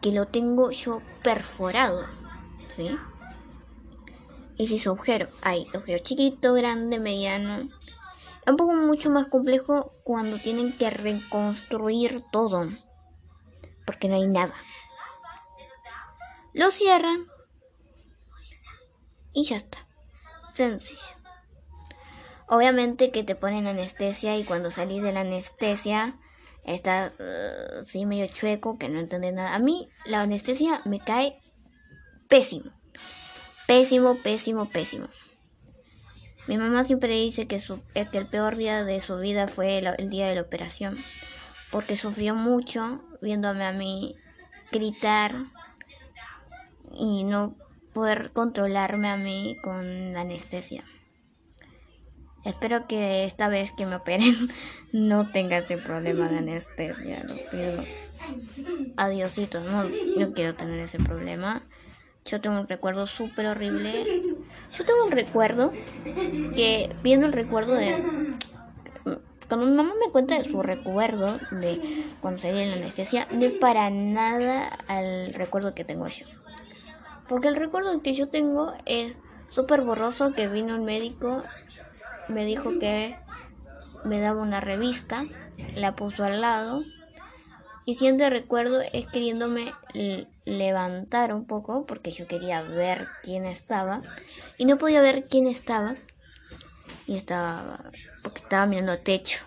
que 0.00 0.12
lo 0.12 0.26
tengo 0.26 0.70
yo 0.70 1.02
perforado. 1.22 2.04
¿Sí? 2.76 2.90
Y 4.56 4.66
si 4.66 4.78
su 4.78 4.90
agujero, 4.90 5.28
hay 5.42 5.66
agujero 5.72 5.98
chiquito, 5.98 6.52
grande, 6.54 7.00
mediano 7.00 7.66
un 8.50 8.56
poco 8.56 8.74
mucho 8.74 9.10
más 9.10 9.26
complejo 9.26 9.92
cuando 10.04 10.38
tienen 10.38 10.72
que 10.72 10.90
reconstruir 10.90 12.24
todo. 12.32 12.68
Porque 13.84 14.08
no 14.08 14.16
hay 14.16 14.26
nada. 14.26 14.54
Lo 16.58 16.72
cierran. 16.72 17.28
Y 19.32 19.44
ya 19.44 19.58
está. 19.58 19.86
Sencillo. 20.52 20.98
Obviamente 22.48 23.12
que 23.12 23.22
te 23.22 23.36
ponen 23.36 23.68
anestesia 23.68 24.36
y 24.36 24.42
cuando 24.42 24.72
salís 24.72 25.00
de 25.04 25.12
la 25.12 25.20
anestesia 25.20 26.18
estás 26.64 27.12
uh, 27.20 28.06
medio 28.06 28.26
chueco, 28.26 28.76
que 28.76 28.88
no 28.88 28.98
entiendes 28.98 29.34
nada. 29.34 29.54
A 29.54 29.60
mí 29.60 29.88
la 30.04 30.22
anestesia 30.22 30.80
me 30.84 30.98
cae 30.98 31.38
pésimo. 32.28 32.72
Pésimo, 33.68 34.16
pésimo, 34.16 34.68
pésimo. 34.68 35.06
Mi 36.48 36.58
mamá 36.58 36.82
siempre 36.82 37.14
dice 37.14 37.46
que, 37.46 37.60
su, 37.60 37.80
que 37.92 38.18
el 38.18 38.26
peor 38.26 38.56
día 38.56 38.84
de 38.84 39.00
su 39.00 39.16
vida 39.18 39.46
fue 39.46 39.78
el, 39.78 40.10
día 40.10 40.26
de 40.26 40.34
la 40.34 40.40
operación, 40.40 40.98
porque 41.70 41.96
sufrió 41.96 42.34
mucho 42.34 43.00
viéndome 43.22 43.64
a 43.64 43.72
mí 43.72 44.16
gritar 44.72 45.36
y 46.94 47.24
no 47.24 47.54
poder 47.92 48.30
controlarme 48.32 49.08
a 49.08 49.16
mí 49.16 49.56
con 49.62 50.12
la 50.12 50.20
anestesia. 50.22 50.84
Espero 52.44 52.86
que 52.86 53.24
esta 53.24 53.48
vez 53.48 53.72
que 53.72 53.86
me 53.86 53.96
operen 53.96 54.34
no 54.92 55.30
tenga 55.30 55.58
ese 55.58 55.76
problema 55.76 56.28
de 56.28 56.38
anestesia, 56.38 57.24
lo 57.24 57.34
pido. 57.50 57.84
No, 59.60 59.84
no 60.18 60.32
quiero 60.32 60.54
tener 60.54 60.80
ese 60.80 60.98
problema. 60.98 61.62
Yo 62.24 62.40
tengo 62.40 62.60
un 62.60 62.68
recuerdo 62.68 63.06
súper 63.06 63.46
horrible. 63.46 64.22
Yo 64.76 64.84
tengo 64.84 65.04
un 65.04 65.10
recuerdo 65.10 65.72
que, 66.54 66.94
viendo 67.02 67.26
el 67.26 67.32
recuerdo 67.32 67.74
de. 67.74 67.96
Cuando 69.48 69.66
mi 69.66 69.72
mamá 69.72 69.94
me 69.98 70.12
cuenta 70.12 70.38
de 70.38 70.48
su 70.48 70.62
recuerdo 70.62 71.38
de 71.52 72.04
cuando 72.20 72.40
salí 72.40 72.60
en 72.60 72.70
la 72.70 72.76
anestesia, 72.76 73.26
no 73.32 73.46
es 73.46 73.52
para 73.52 73.88
nada 73.88 74.68
al 74.88 75.32
recuerdo 75.32 75.74
que 75.74 75.84
tengo 75.84 76.06
yo. 76.08 76.26
Porque 77.28 77.48
el 77.48 77.56
recuerdo 77.56 78.00
que 78.02 78.14
yo 78.14 78.28
tengo 78.28 78.72
es 78.86 79.14
súper 79.50 79.82
borroso 79.82 80.32
que 80.32 80.48
vino 80.48 80.74
el 80.74 80.80
médico, 80.80 81.42
me 82.28 82.44
dijo 82.44 82.78
que 82.78 83.16
me 84.04 84.20
daba 84.20 84.42
una 84.42 84.60
revista, 84.60 85.24
la 85.76 85.94
puso 85.94 86.24
al 86.24 86.40
lado, 86.40 86.82
y 87.84 87.94
siendo 87.94 88.28
recuerdo 88.28 88.82
es 88.92 89.06
queriéndome 89.06 89.74
levantar 90.44 91.32
un 91.32 91.46
poco 91.46 91.86
porque 91.86 92.12
yo 92.12 92.26
quería 92.26 92.62
ver 92.62 93.08
quién 93.22 93.46
estaba 93.46 94.02
y 94.58 94.66
no 94.66 94.76
podía 94.76 95.00
ver 95.00 95.22
quién 95.22 95.46
estaba 95.46 95.96
y 97.06 97.16
estaba 97.16 97.78
porque 98.22 98.42
estaba 98.42 98.66
mirando 98.66 98.98
techo. 98.98 99.40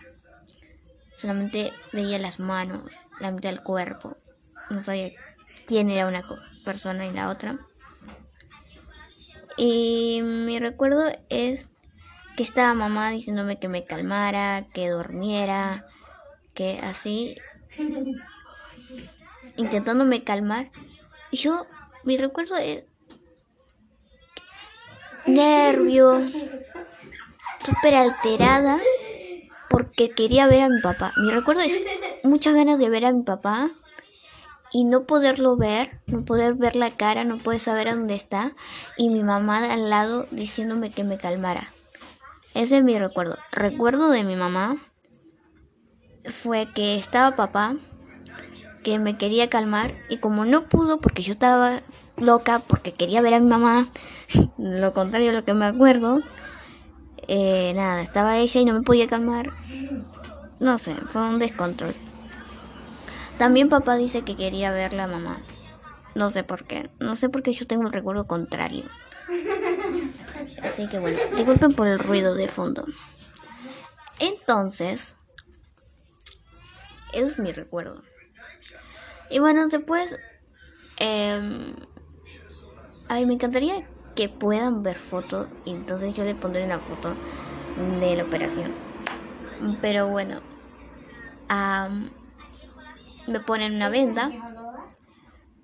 Solamente 1.18 1.72
veía 1.94 2.18
las 2.18 2.40
manos 2.40 3.06
la 3.20 3.30
mitad 3.30 3.52
del 3.52 3.62
cuerpo 3.62 4.18
no 4.72 4.84
sabía 4.84 5.12
quién 5.68 5.92
era 5.92 6.08
una 6.08 6.24
persona 6.66 7.06
y 7.06 7.12
la 7.12 7.30
otra 7.30 7.60
y 9.64 10.24
mi 10.24 10.58
recuerdo 10.58 11.04
es 11.30 11.68
que 12.36 12.42
estaba 12.42 12.74
mamá 12.74 13.12
diciéndome 13.12 13.60
que 13.60 13.68
me 13.68 13.84
calmara 13.84 14.66
que 14.74 14.90
durmiera 14.90 15.86
que 16.56 16.80
así 16.80 17.38
intentándome 19.58 20.24
calmar. 20.24 20.72
Y 21.30 21.38
yo, 21.38 21.68
mi 22.06 22.18
recuerdo 22.18 22.58
es 22.58 22.86
nervio, 25.28 26.28
súper 27.64 27.94
alterada, 27.94 28.80
porque 29.70 30.10
quería 30.10 30.48
ver 30.48 30.64
a 30.64 30.70
mi 30.70 30.82
papá. 30.82 31.14
Mi 31.18 31.30
recuerdo 31.30 31.62
es 31.62 31.80
muchas 32.24 32.56
ganas 32.56 32.80
de 32.80 32.90
ver 32.90 33.06
a 33.06 33.12
mi 33.12 33.22
papá 33.22 33.70
y 34.72 34.86
no 34.86 35.04
poderlo 35.04 35.58
ver, 35.58 36.00
no 36.08 36.24
poder 36.24 36.54
ver 36.54 36.76
la 36.76 36.92
cara, 36.92 37.24
no 37.24 37.38
poder 37.38 37.60
saber 37.60 37.90
a 37.90 37.96
dónde 37.96 38.16
está, 38.16 38.54
y 38.98 39.10
mi 39.10 39.24
mamá 39.24 39.72
al 39.72 39.90
lado 39.90 40.26
diciéndome 40.32 40.92
que 40.92 41.04
me 41.04 41.18
calmara. 41.18 41.68
Ese 42.54 42.78
es 42.78 42.84
mi 42.84 42.98
recuerdo. 42.98 43.38
Recuerdo 43.52 44.10
de 44.10 44.24
mi 44.24 44.36
mamá 44.36 44.78
fue 46.26 46.68
que 46.74 46.96
estaba 46.96 47.36
papá 47.36 47.76
que 48.84 49.00
me 49.00 49.18
quería 49.18 49.50
calmar 49.50 49.94
y 50.10 50.18
como 50.18 50.46
no 50.46 50.64
pudo 50.64 51.00
porque 51.00 51.24
yo 51.24 51.34
estaba 51.34 51.82
loca 52.18 52.60
porque 52.60 52.94
quería 52.94 53.22
ver 53.22 53.36
a 53.36 53.40
mi 53.40 53.48
mamá, 53.48 53.88
lo 54.58 54.94
contrario 54.94 55.32
a 55.32 55.34
lo 55.34 55.46
que 55.46 55.54
me 55.54 55.66
acuerdo, 55.66 56.22
eh, 57.28 57.74
nada, 57.76 58.02
estaba 58.02 58.38
ella 58.38 58.62
y 58.62 58.66
no 58.66 58.74
me 58.74 58.82
podía 58.82 59.08
calmar. 59.08 59.52
No 60.60 60.78
sé, 60.78 60.94
fue 60.96 61.28
un 61.28 61.40
descontrol. 61.40 61.94
También 63.42 63.70
papá 63.70 63.96
dice 63.96 64.22
que 64.22 64.36
quería 64.36 64.72
ver 64.72 64.94
la 64.94 65.08
mamá. 65.08 65.42
No 66.14 66.30
sé 66.30 66.44
por 66.44 66.68
qué. 66.68 66.92
No 67.00 67.16
sé 67.16 67.28
por 67.28 67.42
qué 67.42 67.54
yo 67.54 67.66
tengo 67.66 67.88
el 67.88 67.92
recuerdo 67.92 68.28
contrario. 68.28 68.84
Así 70.62 70.88
que 70.88 71.00
bueno, 71.00 71.18
disculpen 71.36 71.74
por 71.74 71.88
el 71.88 71.98
ruido 71.98 72.36
de 72.36 72.48
fondo. 72.48 72.86
Entonces, 74.20 75.16
es 77.14 77.40
mi 77.40 77.52
recuerdo. 77.52 78.04
Y 79.32 79.40
bueno, 79.40 79.68
después... 79.70 80.20
Eh, 81.00 81.74
ay, 83.10 83.26
me 83.26 83.34
encantaría 83.34 83.90
que 84.16 84.30
puedan 84.30 84.84
ver 84.84 84.98
fotos. 85.00 85.48
Entonces 85.66 86.16
yo 86.16 86.24
le 86.26 86.36
pondré 86.36 86.64
una 86.64 86.78
foto 86.78 87.16
de 88.02 88.16
la 88.18 88.24
operación. 88.24 88.72
Pero 89.82 90.10
bueno. 90.10 90.42
Me 93.32 93.40
ponen 93.40 93.76
una 93.76 93.90
venda. 93.90 94.30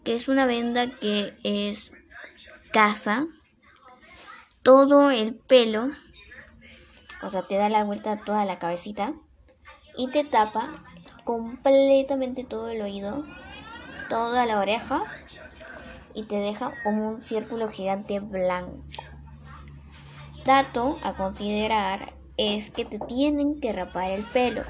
Que 0.04 0.16
es 0.16 0.28
una 0.28 0.46
venda 0.46 0.88
que 0.88 1.34
es 1.44 1.92
casa. 2.72 3.28
Todo 4.64 5.12
el 5.12 5.36
pelo. 5.36 5.90
O 7.24 7.30
sea, 7.30 7.44
te 7.44 7.56
da 7.56 7.70
la 7.70 7.84
vuelta 7.84 8.14
a 8.14 8.18
toda 8.24 8.46
la 8.46 8.60
cabecita. 8.60 9.14
Y 9.98 10.10
te 10.12 10.24
tapa 10.24 10.84
completamente 11.24 12.44
todo 12.44 12.70
el 12.70 12.82
oído 12.82 13.26
toda 14.10 14.46
la 14.46 14.60
oreja 14.60 15.04
y 16.14 16.24
te 16.24 16.36
deja 16.36 16.72
como 16.84 17.10
un 17.10 17.24
círculo 17.24 17.68
gigante 17.70 18.20
blanco. 18.20 18.84
Dato 20.46 20.98
a 21.04 21.14
considerar 21.14 22.14
es 22.38 22.72
que 22.72 22.86
te 22.86 23.00
tienen 23.00 23.60
que 23.60 23.74
rapar 23.74 24.12
el 24.12 24.24
pelo. 24.24 24.64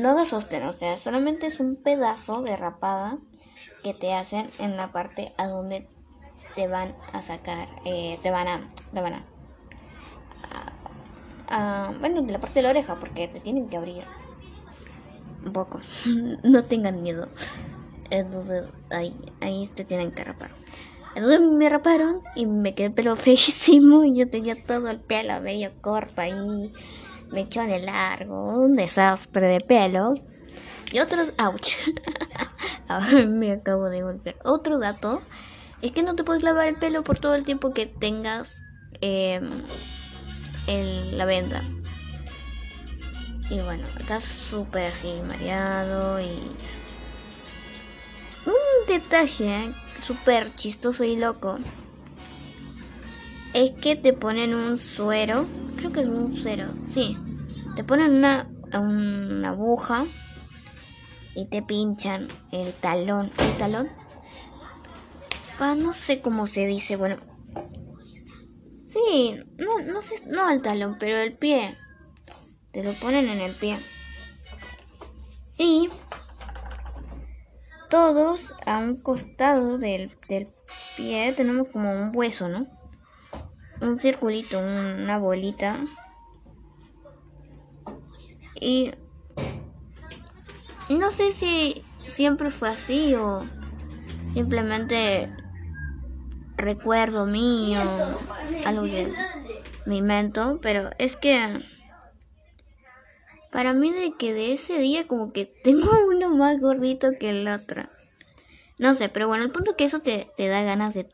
No 0.00 0.16
de 0.16 0.24
sostén, 0.24 0.62
o 0.64 0.72
sea, 0.72 0.96
solamente 0.96 1.46
es 1.46 1.60
un 1.60 1.76
pedazo 1.76 2.42
de 2.42 2.56
rapada 2.56 3.18
que 3.82 3.92
te 3.92 4.14
hacen 4.14 4.48
en 4.58 4.76
la 4.76 4.92
parte 4.92 5.28
a 5.36 5.46
donde 5.46 5.86
te 6.54 6.66
van 6.68 6.94
a 7.12 7.20
sacar, 7.22 7.68
eh, 7.84 8.18
te 8.22 8.30
van 8.30 8.48
a, 8.48 8.70
te 8.92 9.00
van 9.00 9.24
a, 11.50 11.92
bueno, 12.00 12.22
de 12.22 12.32
la 12.32 12.40
parte 12.40 12.60
de 12.60 12.62
la 12.62 12.70
oreja, 12.70 12.94
porque 12.94 13.28
te 13.28 13.40
tienen 13.40 13.68
que 13.68 13.76
abrir 13.76 14.02
un 15.44 15.52
poco. 15.52 15.80
no 16.42 16.64
tengan 16.64 17.02
miedo. 17.02 17.28
Entonces 18.10 18.64
ahí, 18.90 19.14
ahí 19.40 19.68
te 19.74 19.84
tienen 19.84 20.12
que 20.12 20.24
rapar. 20.24 20.50
Entonces 21.14 21.40
me 21.40 21.68
raparon 21.68 22.20
y 22.34 22.46
me 22.46 22.74
quedé 22.74 22.90
pelo 22.90 23.16
feísimo. 23.16 24.04
Y 24.04 24.14
yo 24.16 24.28
tenía 24.30 24.60
todo 24.62 24.88
el 24.88 25.00
pelo 25.00 25.40
medio 25.40 25.70
corto 25.80 26.20
ahí. 26.20 26.70
Me 27.30 27.48
el 27.52 27.86
largo. 27.86 28.58
Un 28.58 28.74
desastre 28.76 29.46
de 29.46 29.60
pelo. 29.60 30.14
Y 30.90 30.98
otro. 30.98 31.26
¡Auch! 31.38 31.60
me 33.28 33.52
acabo 33.52 33.88
de 33.88 34.02
golpear. 34.02 34.36
Otro 34.44 34.78
dato 34.78 35.22
es 35.80 35.92
que 35.92 36.02
no 36.02 36.16
te 36.16 36.24
puedes 36.24 36.42
lavar 36.42 36.68
el 36.68 36.76
pelo 36.76 37.04
por 37.04 37.18
todo 37.18 37.34
el 37.34 37.44
tiempo 37.44 37.72
que 37.72 37.86
tengas 37.86 38.62
eh, 39.00 39.40
la 40.66 41.24
venda. 41.24 41.62
Y 43.48 43.60
bueno, 43.60 43.86
estás 43.98 44.24
súper 44.24 44.86
así 44.86 45.20
mareado 45.26 46.20
y 46.20 46.40
un 48.46 48.86
detalle 48.86 49.72
súper 50.04 50.54
chistoso 50.54 51.04
y 51.04 51.16
loco 51.16 51.58
es 53.54 53.72
que 53.72 53.96
te 53.96 54.12
ponen 54.12 54.54
un 54.54 54.78
suero, 54.78 55.46
creo 55.76 55.92
que 55.92 56.00
es 56.00 56.06
un 56.06 56.36
suero, 56.36 56.66
sí, 56.88 57.16
te 57.76 57.84
ponen 57.84 58.14
una, 58.14 58.48
una 58.72 59.50
aguja 59.50 60.04
y 61.34 61.46
te 61.46 61.62
pinchan 61.62 62.28
el 62.52 62.72
talón, 62.72 63.30
el 63.38 63.58
talón, 63.58 63.88
no 65.76 65.92
sé 65.92 66.20
cómo 66.22 66.46
se 66.46 66.66
dice, 66.66 66.96
bueno, 66.96 67.16
sí, 68.86 69.38
no, 69.58 69.78
no 69.80 70.02
sé, 70.02 70.22
no 70.26 70.50
el 70.50 70.62
talón, 70.62 70.96
pero 70.98 71.18
el 71.18 71.36
pie, 71.36 71.76
te 72.72 72.82
lo 72.82 72.92
ponen 72.94 73.28
en 73.28 73.40
el 73.40 73.52
pie. 73.52 73.78
Y 75.58 75.90
todos 77.90 78.54
a 78.64 78.78
un 78.78 78.96
costado 78.96 79.76
del, 79.76 80.16
pie 80.96 81.32
tenemos 81.36 81.68
como 81.68 81.92
un 81.92 82.12
hueso, 82.14 82.48
¿no? 82.48 82.66
Un 83.80 83.98
circulito, 83.98 84.58
una 84.58 85.18
bolita. 85.18 85.76
Y 88.60 88.92
no 90.90 91.10
sé 91.12 91.32
si 91.32 91.82
siempre 92.14 92.50
fue 92.50 92.68
así 92.68 93.14
o 93.14 93.44
simplemente 94.34 95.32
recuerdo 96.56 97.26
mío, 97.26 97.80
algo 98.66 98.82
que 98.82 99.10
me 99.86 99.96
invento, 99.96 100.58
pero 100.62 100.90
es 100.98 101.16
que 101.16 101.64
para 103.50 103.72
mí 103.72 103.92
de 103.92 104.12
que 104.12 104.32
de 104.32 104.52
ese 104.52 104.78
día 104.78 105.06
como 105.06 105.32
que 105.32 105.46
tengo 105.64 105.90
uno 106.08 106.30
más 106.30 106.60
gordito 106.60 107.12
que 107.18 107.30
el 107.30 107.48
otro. 107.48 107.84
No 108.78 108.94
sé, 108.94 109.08
pero 109.10 109.28
bueno, 109.28 109.44
el 109.44 109.50
punto 109.50 109.76
que 109.76 109.84
eso 109.84 110.00
te, 110.00 110.32
da 110.38 110.62
ganas 110.62 110.94
de... 110.94 111.06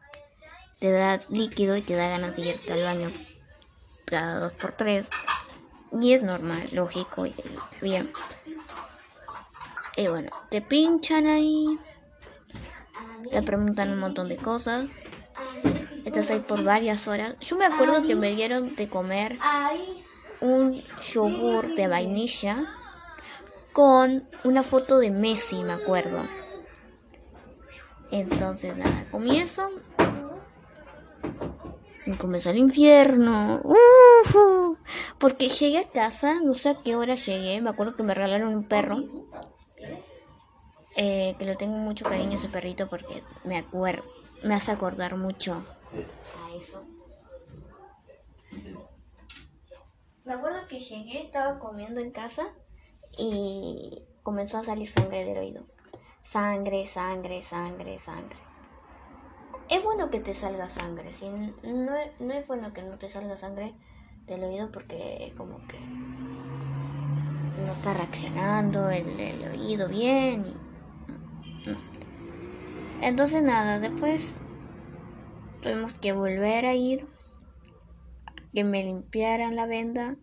Te 0.79 0.93
da 0.93 1.21
líquido 1.31 1.77
y 1.77 1.83
te 1.83 1.95
da 1.95 2.09
ganas 2.09 2.37
de 2.37 2.43
irte 2.43 2.73
al 2.73 2.83
baño 2.83 3.11
cada 4.05 4.41
dos 4.41 4.53
por 4.53 4.73
tres. 4.73 5.07
Y 6.01 6.13
es 6.13 6.23
normal, 6.23 6.63
lógico 6.73 7.27
y 7.27 7.35
bien. 7.81 8.11
Y 9.97 10.09
bueno, 10.09 10.31
te 10.51 10.61
pinchan 10.61 11.27
ahí. 11.27 11.79
Te 13.31 13.43
preguntan 13.43 13.93
un 13.93 13.99
montón 13.99 14.29
de 14.29 14.37
cosas. 14.37 14.87
Estás 16.05 16.31
ahí 16.31 16.41
por 16.41 16.63
varias 16.63 17.09
horas. 17.09 17.35
Yo 17.41 17.57
me 17.57 17.67
acuerdo 17.67 18.07
que 18.07 18.15
me 18.15 18.35
dieron 18.35 18.77
de 18.77 18.89
comer 18.89 19.39
un 20.41 20.73
yogur 20.73 21.75
de 21.75 21.89
vainilla 21.89 22.59
con 23.73 24.29
una 24.45 24.63
foto 24.63 24.99
de 24.99 25.11
Messi, 25.11 25.65
me 25.65 25.73
acuerdo. 25.73 26.23
Entonces, 28.11 28.77
nada, 28.77 29.07
comienzo. 29.11 29.71
Y 32.07 32.13
comenzó 32.13 32.51
el 32.51 32.59
infierno. 32.59 33.63
porque 35.19 35.49
llegué 35.49 35.79
a 35.79 35.89
casa, 35.89 36.41
no 36.41 36.55
sé 36.55 36.71
a 36.71 36.83
qué 36.83 36.95
hora 36.95 37.15
llegué. 37.17 37.61
Me 37.61 37.71
acuerdo 37.71 37.97
que 37.97 38.03
me 38.03 38.15
regalaron 38.15 38.55
un 38.55 38.65
perro. 38.65 39.03
Eh, 40.97 41.35
que 41.39 41.45
lo 41.45 41.57
tengo 41.59 41.77
mucho 41.77 42.07
cariño 42.07 42.39
ese 42.39 42.49
perrito 42.49 42.89
porque 42.89 43.23
me 43.45 43.59
acuerdo, 43.59 44.03
me 44.43 44.55
hace 44.55 44.71
acordar 44.73 45.15
mucho 45.17 45.63
a 45.93 46.57
eso. 46.57 46.83
Me 50.25 50.33
acuerdo 50.33 50.67
que 50.69 50.81
llegué, 50.81 51.21
estaba 51.21 51.59
comiendo 51.59 52.01
en 52.01 52.13
casa 52.13 52.49
y 53.19 54.07
comenzó 54.23 54.57
a 54.57 54.65
salir 54.65 54.89
sangre 54.89 55.25
del 55.25 55.39
oído. 55.39 55.67
sangre, 56.23 56.87
sangre, 56.87 57.43
sangre, 57.43 57.99
sangre. 57.99 58.46
Es 59.69 59.83
bueno 59.83 60.11
que 60.11 60.21
te 60.21 60.33
salga 60.33 60.69
sangre, 60.69 61.13
si 61.13 61.29
no, 61.29 61.93
no 62.21 62.33
es 62.33 62.47
bueno 62.47 62.73
que 62.73 62.83
no 62.83 62.99
te 62.99 63.11
salga 63.11 63.37
sangre 63.37 63.75
del 64.27 64.45
oído 64.45 64.71
porque 64.71 65.33
como 65.37 65.59
que 65.67 65.79
no 67.65 67.73
está 67.73 67.95
reaccionando 67.95 68.91
el, 68.91 69.09
oído 69.53 69.89
bien. 69.89 70.45
Entonces 73.03 73.43
nada, 73.43 73.79
después 73.79 74.33
tuvimos 75.63 75.93
que 75.95 76.13
volver 76.13 76.67
a 76.67 76.75
ir, 76.75 77.07
que 78.53 78.65
me 78.65 78.85
limpiaran 78.85 79.57
la 79.57 79.67
venda 79.67 80.17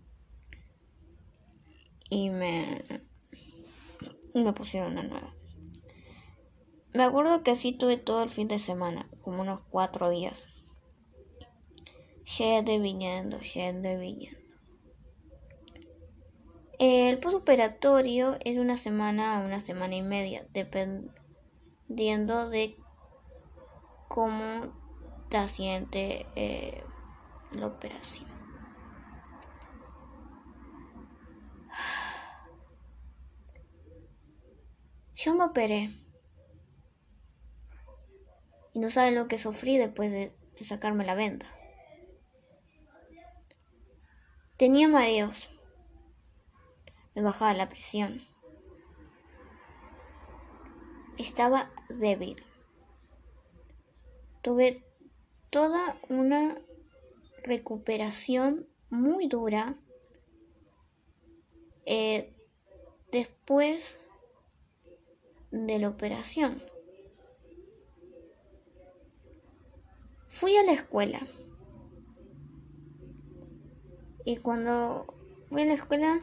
y 2.09 2.29
me, 2.29 2.83
me 4.33 4.53
pusieron 4.53 4.93
una 4.93 5.03
nueva. 5.03 5.32
Me 6.93 7.03
acuerdo 7.03 7.41
que 7.41 7.51
así 7.51 7.71
tuve 7.71 7.97
todo 7.97 8.21
el 8.21 8.29
fin 8.29 8.47
de 8.47 8.59
semana, 8.59 9.09
como 9.21 9.41
unos 9.41 9.61
cuatro 9.69 10.09
días. 10.11 10.47
Y 12.37 12.61
viniendo, 12.79 13.39
y 13.41 13.97
viniendo. 13.97 14.39
El 16.77 17.19
postoperatorio 17.19 18.35
es 18.43 18.57
una 18.57 18.77
semana 18.77 19.37
a 19.37 19.45
una 19.45 19.59
semana 19.59 19.95
y 19.95 20.01
media, 20.03 20.45
dependiendo 20.53 22.49
de 22.49 22.77
cómo 24.07 24.73
te 25.29 25.47
siente 25.47 26.27
eh, 26.35 26.83
la 27.51 27.67
operación. 27.67 28.27
Yo 35.15 35.33
me 35.35 35.45
operé 35.45 36.02
y 38.73 38.79
no 38.79 38.89
saben 38.89 39.15
lo 39.15 39.27
que 39.27 39.37
sufrí 39.39 39.77
después 39.77 40.11
de, 40.11 40.35
de 40.57 40.65
sacarme 40.65 41.05
la 41.05 41.15
venda. 41.15 41.47
Tenía 44.57 44.87
mareos 44.87 45.49
me 47.15 47.21
bajaba 47.21 47.53
la 47.53 47.69
presión. 47.69 48.21
Estaba 51.17 51.71
débil. 51.89 52.43
Tuve 54.41 54.83
toda 55.49 55.97
una 56.09 56.55
recuperación 57.43 58.67
muy 58.89 59.27
dura 59.27 59.75
eh, 61.85 62.33
después 63.11 63.99
de 65.51 65.79
la 65.79 65.89
operación. 65.89 66.63
Fui 70.33 70.57
a 70.57 70.63
la 70.63 70.71
escuela. 70.71 71.19
Y 74.25 74.37
cuando 74.37 75.05
fui 75.47 75.61
a 75.61 75.65
la 75.65 75.75
escuela 75.75 76.17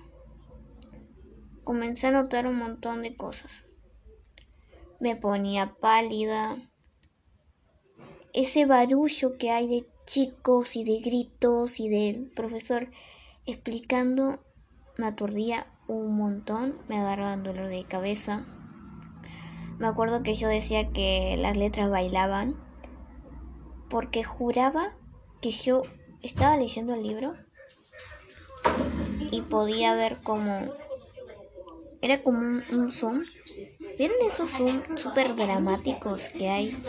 comencé 1.63 2.09
a 2.09 2.11
notar 2.11 2.49
un 2.49 2.57
montón 2.57 3.03
de 3.03 3.17
cosas. 3.17 3.65
Me 4.99 5.15
ponía 5.15 5.77
pálida. 5.81 6.57
Ese 8.33 8.67
barullo 8.67 9.39
que 9.39 9.53
hay 9.53 9.69
de 9.69 9.87
chicos 10.07 10.75
y 10.75 10.83
de 10.83 10.99
gritos 10.99 11.79
y 11.79 11.89
del 11.89 12.33
profesor 12.33 12.91
explicando 13.47 14.41
me 14.99 15.07
aturdía 15.07 15.69
un 15.87 16.17
montón, 16.17 16.77
me 16.89 16.99
agarraba 16.99 17.35
un 17.35 17.45
dolor 17.45 17.69
de 17.69 17.85
cabeza. 17.85 18.45
Me 19.79 19.87
acuerdo 19.87 20.25
que 20.25 20.35
yo 20.35 20.49
decía 20.49 20.91
que 20.91 21.37
las 21.39 21.57
letras 21.57 21.91
bailaban 21.91 22.70
porque 23.91 24.25
juraba 24.25 24.95
que 25.43 25.51
yo 25.51 25.83
estaba 26.23 26.57
leyendo 26.57 26.95
el 26.95 27.03
libro 27.03 27.35
y 29.31 29.43
podía 29.43 29.95
ver 29.95 30.19
como 30.23 30.71
era 32.03 32.23
como 32.23 32.39
un, 32.39 32.93
zoom. 32.93 33.23
¿Vieron 33.99 34.17
esos 34.27 34.49
zoom 34.51 34.81
súper 34.97 35.35
dramáticos 35.35 36.31
que 36.31 36.49
hay 36.49 36.83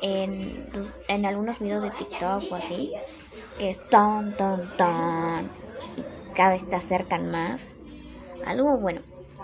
en, 0.00 0.70
en 1.08 1.26
algunos 1.26 1.58
videos 1.58 1.82
de 1.82 1.90
TikTok 1.90 2.52
o 2.52 2.54
así? 2.54 2.92
Que 3.58 3.70
es 3.70 3.88
tan, 3.88 4.36
tan, 4.36 4.76
tan. 4.76 5.50
Cada 6.36 6.50
vez 6.50 6.68
te 6.68 6.76
acercan 6.76 7.32
más. 7.32 7.74
Algo 8.46 8.78
bueno. 8.78 9.00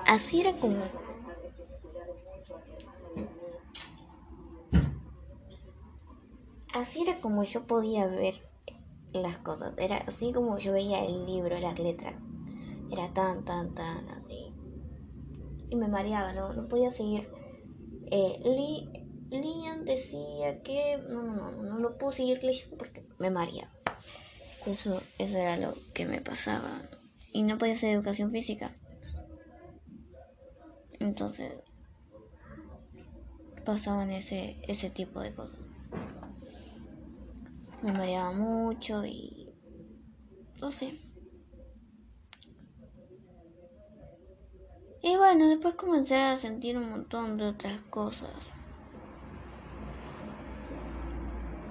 Así 0.06 0.42
era 0.42 0.52
como. 0.52 0.76
Así 6.74 7.02
era 7.02 7.20
como 7.20 7.44
yo 7.44 7.64
podía 7.66 8.06
ver 8.06 8.40
las 9.12 9.38
cosas. 9.38 9.74
Era 9.76 9.98
así 9.98 10.32
como 10.32 10.58
yo 10.58 10.72
veía 10.72 11.04
el 11.04 11.26
libro, 11.26 11.58
las 11.58 11.78
letras. 11.78 12.14
Era 12.90 13.12
tan, 13.12 13.44
tan, 13.44 13.74
tan 13.74 14.08
así 14.08 14.52
y 15.70 15.76
me 15.76 15.88
mareaba, 15.88 16.32
no, 16.32 16.52
no 16.52 16.68
podía 16.68 16.90
seguir. 16.90 17.28
Eh, 18.10 18.84
Liam 19.30 19.84
decía 19.84 20.62
que 20.62 20.98
no, 21.08 21.22
no, 21.22 21.52
no, 21.52 21.62
no 21.62 21.78
lo 21.78 21.96
puedo 21.96 22.12
seguir 22.12 22.42
leyendo 22.42 22.76
porque 22.76 23.06
me 23.18 23.30
mareaba. 23.30 23.70
Eso, 24.66 25.00
eso 25.18 25.36
era 25.38 25.56
lo 25.56 25.74
que 25.94 26.06
me 26.06 26.20
pasaba. 26.20 26.82
Y 27.32 27.42
no 27.42 27.56
podía 27.56 27.74
hacer 27.74 27.94
educación 27.94 28.32
física. 28.32 28.72
Entonces 30.98 31.52
pasaban 33.64 34.10
ese, 34.10 34.56
ese 34.66 34.90
tipo 34.90 35.20
de 35.20 35.32
cosas. 35.32 35.60
Me 37.82 37.92
mareaba 37.92 38.32
mucho 38.32 39.04
y 39.06 39.48
no 40.60 40.70
sé. 40.70 41.00
Y 45.02 45.16
bueno, 45.16 45.48
después 45.48 45.74
comencé 45.76 46.14
a 46.14 46.36
sentir 46.36 46.76
un 46.76 46.90
montón 46.90 47.38
de 47.38 47.46
otras 47.46 47.80
cosas. 47.88 48.34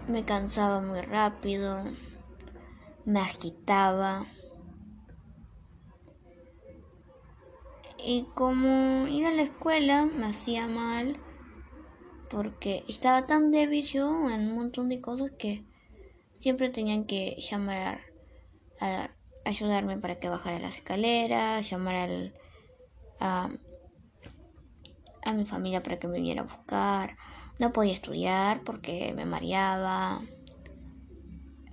Me 0.08 0.26
cansaba 0.26 0.82
muy 0.82 1.02
rápido, 1.02 1.84
me 3.06 3.20
agitaba. 3.20 4.26
Y 8.04 8.24
como 8.34 9.08
ir 9.08 9.28
a 9.28 9.32
la 9.32 9.44
escuela 9.44 10.06
me 10.06 10.26
hacía 10.26 10.68
mal, 10.68 11.18
porque 12.32 12.84
estaba 12.88 13.28
tan 13.28 13.52
débil 13.52 13.86
yo 13.86 14.32
en 14.32 14.50
un 14.50 14.56
montón 14.56 14.90
de 14.90 15.02
cosas 15.02 15.30
que 15.38 15.69
siempre 16.40 16.70
tenían 16.70 17.04
que 17.06 17.36
llamar 17.40 18.00
a, 18.80 19.12
ayudarme 19.46 19.98
para 19.98 20.20
que 20.20 20.30
bajara 20.30 20.60
las 20.60 20.78
escaleras, 20.78 21.70
llamar 21.70 21.96
al 21.96 22.34
a, 23.20 23.50
mi 25.34 25.46
familia 25.46 25.84
para 25.84 26.00
que 26.00 26.08
me 26.08 26.16
viniera 26.16 26.42
a 26.42 26.46
buscar. 26.46 27.18
No 27.60 27.72
podía 27.72 27.94
estudiar 27.94 28.64
porque 28.64 29.14
me 29.14 29.26
mareaba. 29.26 30.22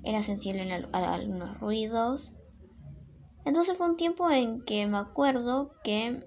Era 0.03 0.23
sensible 0.23 0.71
a, 0.93 1.15
algunos 1.15 1.59
ruidos. 1.61 2.33
Entonces 3.45 3.79
fue 3.79 3.89
un 3.89 3.97
tiempo 3.97 4.29
en 4.31 4.65
que 4.65 4.87
me 4.87 4.99
acuerdo 4.99 5.73
que 5.85 6.21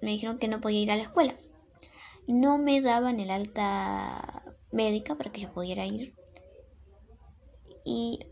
me 0.00 0.10
dijeron 0.10 0.38
que 0.38 0.48
no 0.48 0.60
podía 0.60 0.80
ir 0.80 0.90
a 0.92 0.96
la 0.96 1.02
escuela. 1.02 1.34
No 2.28 2.56
me 2.58 2.80
daban 2.80 3.18
el 3.20 3.30
alta 3.30 4.44
médica 4.70 5.16
para 5.16 5.32
que 5.32 5.40
yo 5.42 5.52
pudiera 5.52 5.84
ir. 5.86 6.14
Y 7.84 8.26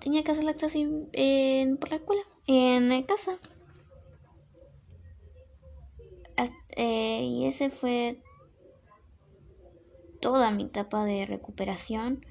tenía 0.00 0.24
que 0.24 0.32
hacer 0.32 0.44
la 0.44 0.54
clase 0.54 0.86
en, 1.12 1.76
por 1.76 1.90
la 1.90 1.96
escuela, 1.96 2.22
en 2.46 3.02
casa. 3.04 3.38
Eh, 6.76 7.24
y 7.24 7.46
ese 7.46 7.68
fue 7.68 8.22
toda 10.20 10.50
mi 10.50 10.64
etapa 10.64 11.04
de 11.04 11.26
recuperación. 11.26 12.24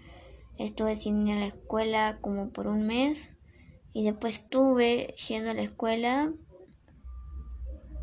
Estuve 0.58 0.96
sin 0.96 1.28
ir 1.28 1.38
a 1.38 1.40
la 1.40 1.46
escuela 1.48 2.18
como 2.22 2.50
por 2.50 2.68
un 2.68 2.86
mes 2.86 3.36
y 3.94 4.04
después 4.04 4.38
estuve 4.38 5.16
yendo 5.28 5.52
a 5.52 5.54
la 5.54 5.62
escuela. 5.62 6.34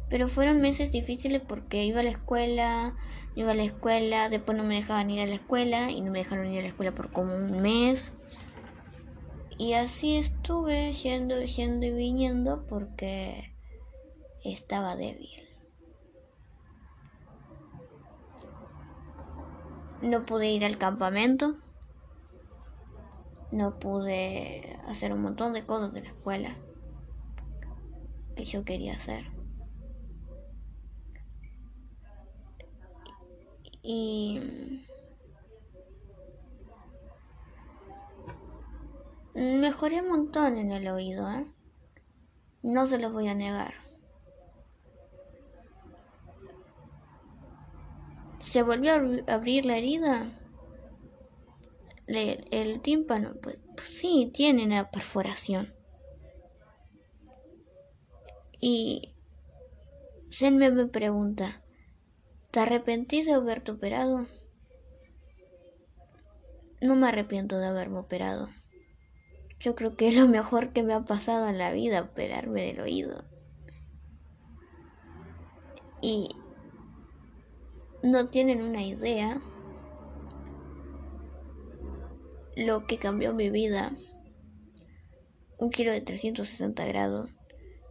Pero 0.09 0.28
fueron 0.28 0.61
meses 0.61 0.93
difíciles 0.93 1.43
porque 1.43 1.84
iba 1.84 2.01
a 2.01 2.05
la 2.05 2.11
escuela, 2.11 2.97
iba 3.37 3.53
a 3.53 3.55
la 3.55 3.64
escuela, 3.64 4.28
después 4.30 4.57
no 4.57 4.64
me 4.64 4.76
dejaban 4.76 5.11
ir 5.11 5.20
a 5.20 5.26
la 5.26 5.34
escuela 5.34 5.91
y 5.91 6.01
no 6.01 6.11
me 6.11 6.18
dejaron 6.20 6.51
ir 6.51 6.59
a 6.59 6.62
la 6.62 6.68
escuela 6.68 6.93
por 6.93 7.12
como 7.12 7.37
un 7.37 7.61
mes. 7.61 8.14
Y 9.59 9.74
así 9.74 10.16
estuve 10.16 10.93
yendo, 10.93 11.41
yendo 11.43 11.87
y 11.87 11.91
viniendo 11.91 12.66
porque 12.66 13.55
estaba 14.43 14.97
débil. 14.97 15.30
No 20.01 20.24
pude 20.24 20.51
ir 20.51 20.64
al 20.64 20.78
campamento. 20.78 21.57
No 23.51 23.78
pude 23.78 24.78
hacer 24.89 25.12
un 25.12 25.22
montón 25.22 25.53
de 25.53 25.64
cosas 25.64 25.93
de 25.93 26.03
la 26.03 26.09
escuela 26.09 26.57
que 28.34 28.45
yo 28.45 28.64
quería 28.64 28.95
hacer. 28.95 29.36
Y 33.89 34.41
mejoré 39.32 40.01
un 40.01 40.09
montón 40.09 40.59
en 40.59 40.72
el 40.72 40.89
oído, 40.89 41.30
¿eh? 41.30 41.47
No 42.64 42.89
se 42.89 42.99
los 42.99 43.12
voy 43.12 43.28
a 43.28 43.37
negar. 43.37 43.74
Se 48.41 48.64
volvió 48.64 48.95
a 48.95 49.34
abrir 49.34 49.64
la 49.66 49.76
herida. 49.76 50.32
el 52.09 52.80
tímpano, 52.80 53.34
pues, 53.41 53.61
pues, 53.76 53.89
sí, 53.89 54.32
tiene 54.34 54.64
una 54.64 54.91
perforación. 54.91 55.72
Y 58.59 59.14
Senme 60.30 60.72
me 60.72 60.87
pregunta, 60.87 61.62
¿te 62.57 62.62
arrepentís 62.62 63.26
de 63.26 63.34
haberte 63.34 63.70
operado? 63.70 64.26
No 66.80 66.96
me 66.96 67.07
arrepiento 67.07 67.59
de 67.59 67.66
haberme 67.66 67.98
operado. 67.98 68.48
Yo 69.61 69.74
creo 69.74 69.94
que 69.94 70.09
es 70.09 70.16
lo 70.16 70.26
mejor 70.26 70.72
que 70.72 70.82
me 70.82 70.94
ha 70.94 71.04
pasado 71.04 71.50
en 71.50 71.59
la 71.59 71.70
vida, 71.74 72.00
operarme 72.00 72.62
del 72.62 72.80
oído. 72.80 73.26
Y 76.00 76.30
no 78.02 78.30
tienen 78.30 78.62
una 78.62 78.82
idea 78.82 79.38
lo 82.57 82.86
que 82.86 82.96
cambió 82.96 83.34
mi 83.34 83.50
vida. 83.50 83.92
Un 85.59 85.70
giro 85.72 85.92
de 85.92 86.00
360 86.00 86.86
grados. 86.86 87.28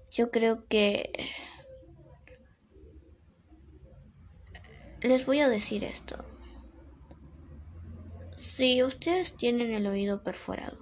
Yo 0.10 0.32
creo 0.32 0.66
que... 0.66 1.12
Les 5.06 5.24
voy 5.24 5.40
a 5.40 5.50
decir 5.50 5.84
esto. 5.84 6.26
Si 8.38 8.82
ustedes 8.82 9.38
tienen 9.38 9.72
el 9.72 9.86
oído 9.86 10.24
perforado 10.24 10.80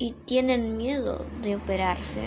y 0.00 0.14
tienen 0.26 0.76
miedo 0.76 1.24
de 1.42 1.54
operarse, 1.54 2.24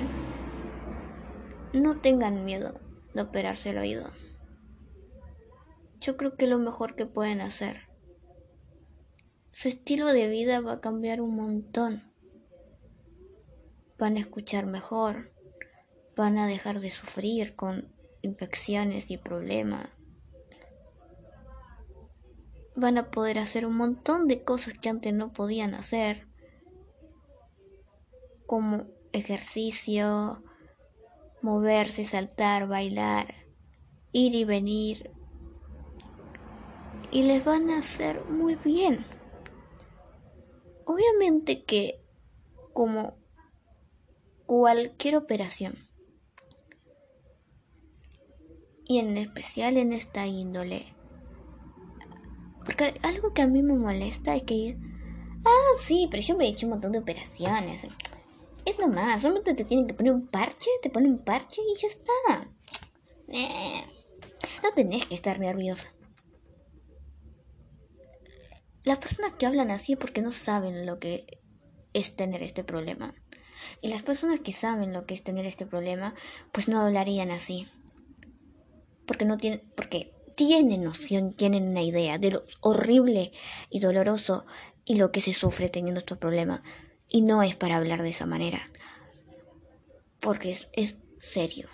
no 1.73 1.99
tengan 1.99 2.45
miedo 2.45 2.79
de 3.13 3.21
operarse 3.21 3.71
el 3.71 3.79
oído. 3.79 4.13
Yo 5.99 6.15
creo 6.15 6.37
que 6.37 6.47
lo 6.47 6.57
mejor 6.57 6.95
que 6.95 7.05
pueden 7.05 7.41
hacer. 7.41 7.89
Su 9.51 9.67
estilo 9.67 10.07
de 10.07 10.29
vida 10.29 10.61
va 10.61 10.71
a 10.71 10.81
cambiar 10.81 11.19
un 11.19 11.35
montón. 11.35 12.13
Van 13.97 14.15
a 14.15 14.21
escuchar 14.21 14.67
mejor, 14.67 15.33
van 16.15 16.37
a 16.37 16.47
dejar 16.47 16.79
de 16.79 16.91
sufrir 16.91 17.57
con 17.57 17.93
infecciones 18.21 19.11
y 19.11 19.17
problemas. 19.17 19.98
Van 22.80 22.97
a 22.97 23.11
poder 23.11 23.39
hacer 23.39 23.65
un 23.65 23.75
montón 23.75 24.30
de 24.30 24.43
cosas 24.45 24.73
que 24.73 24.88
antes 24.88 25.13
no 25.13 25.34
podían 25.34 25.73
hacer, 25.73 26.30
como 28.45 28.86
ejercicio, 29.11 30.41
moverse, 31.41 32.05
saltar, 32.05 32.69
bailar, 32.69 33.34
ir 34.13 34.34
y 34.34 34.45
venir, 34.45 35.11
y 37.11 37.23
les 37.23 37.43
van 37.43 37.69
a 37.69 37.80
hacer 37.80 38.23
muy 38.30 38.55
bien. 38.55 39.05
Obviamente 40.86 41.65
que 41.65 42.01
como 42.71 43.17
cualquier 44.45 45.17
operación, 45.17 45.89
y 48.86 48.99
en 48.99 49.17
especial 49.17 49.75
en 49.75 49.91
esta 49.91 50.27
índole, 50.27 50.95
porque 52.66 52.93
algo 53.03 53.34
que 53.34 53.41
a 53.41 53.47
mí 53.47 53.62
me 53.62 53.74
molesta 53.74 54.36
es 54.36 54.43
que 54.43 54.78
ah, 55.45 55.72
sí, 55.82 56.07
pero 56.10 56.24
yo 56.24 56.38
me 56.38 56.45
he 56.45 56.49
hecho 56.49 56.66
un 56.66 56.72
montón 56.72 56.91
de 56.91 56.99
operaciones. 56.99 57.88
Es 58.66 58.80
nomás, 58.80 59.22
solamente 59.22 59.53
te 59.53 59.64
tienen 59.64 59.88
que 59.88 59.93
poner 59.93 60.14
un 60.14 60.28
parche, 60.28 60.70
te 60.82 60.89
ponen 60.89 61.14
un 61.14 61.24
parche 61.24 61.62
y 61.62 61.80
ya 61.80 61.88
está. 61.88 62.49
Eh, 63.30 63.84
no 64.64 64.72
tenés 64.74 65.05
que 65.05 65.16
estar 65.16 65.39
nerviosa. 65.39 65.88
Las 68.84 68.99
personas 68.99 69.34
que 69.34 69.45
hablan 69.45 69.72
así 69.72 69.93
es 69.93 69.99
porque 69.99 70.22
no 70.22 70.32
saben 70.32 70.86
lo 70.86 70.99
que 70.99 71.39
es 71.93 72.16
tener 72.16 72.43
este 72.43 72.64
problema. 72.64 73.14
Y 73.82 73.89
las 73.89 74.03
personas 74.03 74.39
que 74.39 74.53
saben 74.53 74.93
lo 74.93 75.05
que 75.05 75.14
es 75.14 75.24
tener 75.24 75.45
este 75.45 75.66
problema, 75.66 76.16
pues 76.51 76.68
no 76.68 76.80
hablarían 76.80 77.32
así. 77.32 77.68
Porque 79.05 79.26
no 79.26 79.38
tienen, 79.38 79.62
porque 79.76 80.14
tienen 80.39 80.85
noción, 80.85 81.33
tienen 81.33 81.67
una 81.67 81.81
idea 81.81 82.17
de 82.17 82.31
lo 82.31 82.43
horrible 82.61 83.33
y 83.69 83.81
doloroso 83.81 84.45
y 84.85 84.95
lo 84.95 85.11
que 85.11 85.19
se 85.19 85.33
sufre 85.33 85.67
teniendo 85.67 85.99
este 85.99 86.15
problema. 86.15 86.63
Y 87.09 87.23
no 87.23 87.43
es 87.43 87.57
para 87.57 87.75
hablar 87.75 88.01
de 88.03 88.07
esa 88.07 88.25
manera. 88.25 88.61
Porque 90.21 90.51
es, 90.51 90.69
es 90.71 90.95
serio. 91.17 91.67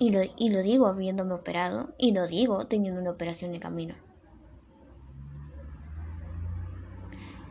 Y 0.00 0.10
lo, 0.10 0.22
y 0.36 0.48
lo 0.48 0.60
digo 0.60 0.88
habiéndome 0.88 1.34
operado. 1.34 1.94
Y 1.96 2.10
lo 2.10 2.26
digo 2.26 2.66
teniendo 2.66 3.00
una 3.00 3.12
operación 3.12 3.52
de 3.52 3.60
camino. 3.60 3.94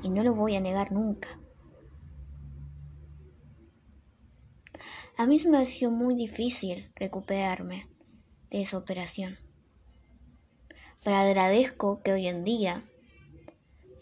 Y 0.03 0.09
no 0.09 0.25
lo 0.25 0.35
voy 0.35 0.57
a 0.57 0.59
negar 0.59 0.91
nunca. 0.91 1.39
A 5.19 5.25
mí 5.25 5.37
me 5.49 5.57
ha 5.57 5.65
sido 5.65 5.91
muy 5.91 6.15
difícil 6.15 6.93
recuperarme 6.95 7.89
de 8.51 8.61
esa 8.61 8.77
operación. 8.77 9.37
Pero 11.03 11.17
agradezco 11.17 12.01
que 12.01 12.13
hoy 12.13 12.27
en 12.27 12.45
día 12.45 12.85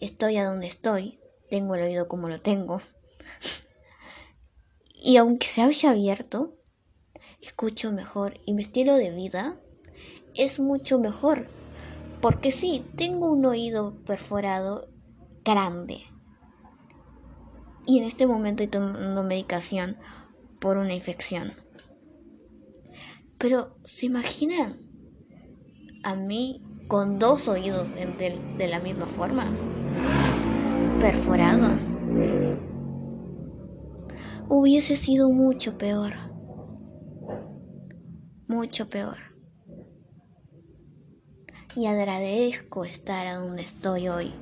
estoy 0.00 0.36
a 0.36 0.44
donde 0.44 0.68
estoy, 0.68 1.18
tengo 1.50 1.74
el 1.74 1.82
oído 1.82 2.06
como 2.06 2.28
lo 2.28 2.40
tengo. 2.40 2.80
y 4.94 5.16
aunque 5.16 5.48
se 5.48 5.62
haya 5.62 5.90
abierto, 5.90 6.54
escucho 7.42 7.90
mejor 7.90 8.38
y 8.46 8.52
mi 8.52 8.62
estilo 8.62 8.94
de 8.94 9.10
vida 9.10 9.58
es 10.36 10.60
mucho 10.60 11.00
mejor. 11.00 11.48
Porque 12.20 12.52
sí, 12.52 12.86
tengo 12.94 13.32
un 13.32 13.44
oído 13.44 13.96
perforado 14.04 14.88
grande. 15.44 15.98
Y 17.86 17.98
en 17.98 18.04
este 18.04 18.28
momento 18.28 18.62
estoy 18.62 18.80
tomando 18.80 19.24
medicación 19.24 19.96
por 20.58 20.76
una 20.76 20.94
infección. 20.94 21.54
Pero, 23.38 23.76
¿se 23.84 24.06
imaginan 24.06 24.80
a 26.02 26.14
mí 26.14 26.62
con 26.88 27.18
dos 27.18 27.48
oídos 27.48 27.86
de, 27.94 28.38
de 28.56 28.68
la 28.68 28.80
misma 28.80 29.06
forma? 29.06 29.44
Perforado. 31.00 31.68
Hubiese 34.48 34.96
sido 34.96 35.28
mucho 35.28 35.76
peor 35.78 36.28
mucho 38.48 38.88
peor. 38.88 39.18
Y 41.76 41.86
agradezco 41.86 42.84
estar 42.84 43.26
a 43.26 43.36
donde 43.36 43.62
estoy 43.62 44.08
hoy 44.08 44.32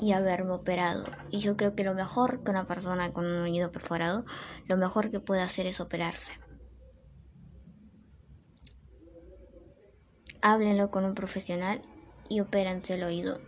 y 0.00 0.12
haberme 0.12 0.52
operado. 0.52 1.04
Y 1.30 1.38
yo 1.38 1.56
creo 1.56 1.74
que 1.74 1.84
lo 1.84 1.94
mejor 1.94 2.42
que 2.42 2.50
una 2.50 2.64
persona 2.64 3.12
con 3.12 3.26
un 3.26 3.42
oído 3.42 3.70
perforado, 3.70 4.24
lo 4.66 4.76
mejor 4.76 5.10
que 5.10 5.20
puede 5.20 5.42
hacer 5.42 5.66
es 5.66 5.80
operarse. 5.80 6.32
Háblenlo 10.42 10.90
con 10.90 11.04
un 11.04 11.14
profesional 11.14 11.82
y 12.28 12.40
opérense 12.40 12.94
el 12.94 13.04
oído. 13.04 13.40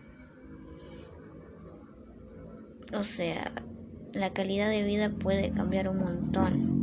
O 2.95 3.03
sea, 3.03 3.53
la 4.13 4.35
calidad 4.35 4.69
de 4.69 4.83
vida 4.83 5.11
puede 5.11 5.53
cambiar 5.53 5.89
un 5.89 5.99
montón. 5.99 6.83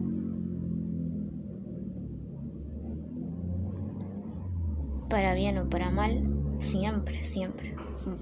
para 5.09 5.33
bien 5.33 5.57
o 5.57 5.67
para 5.69 5.89
mal, 5.89 6.21
siempre, 6.59 7.23
siempre, 7.23 7.75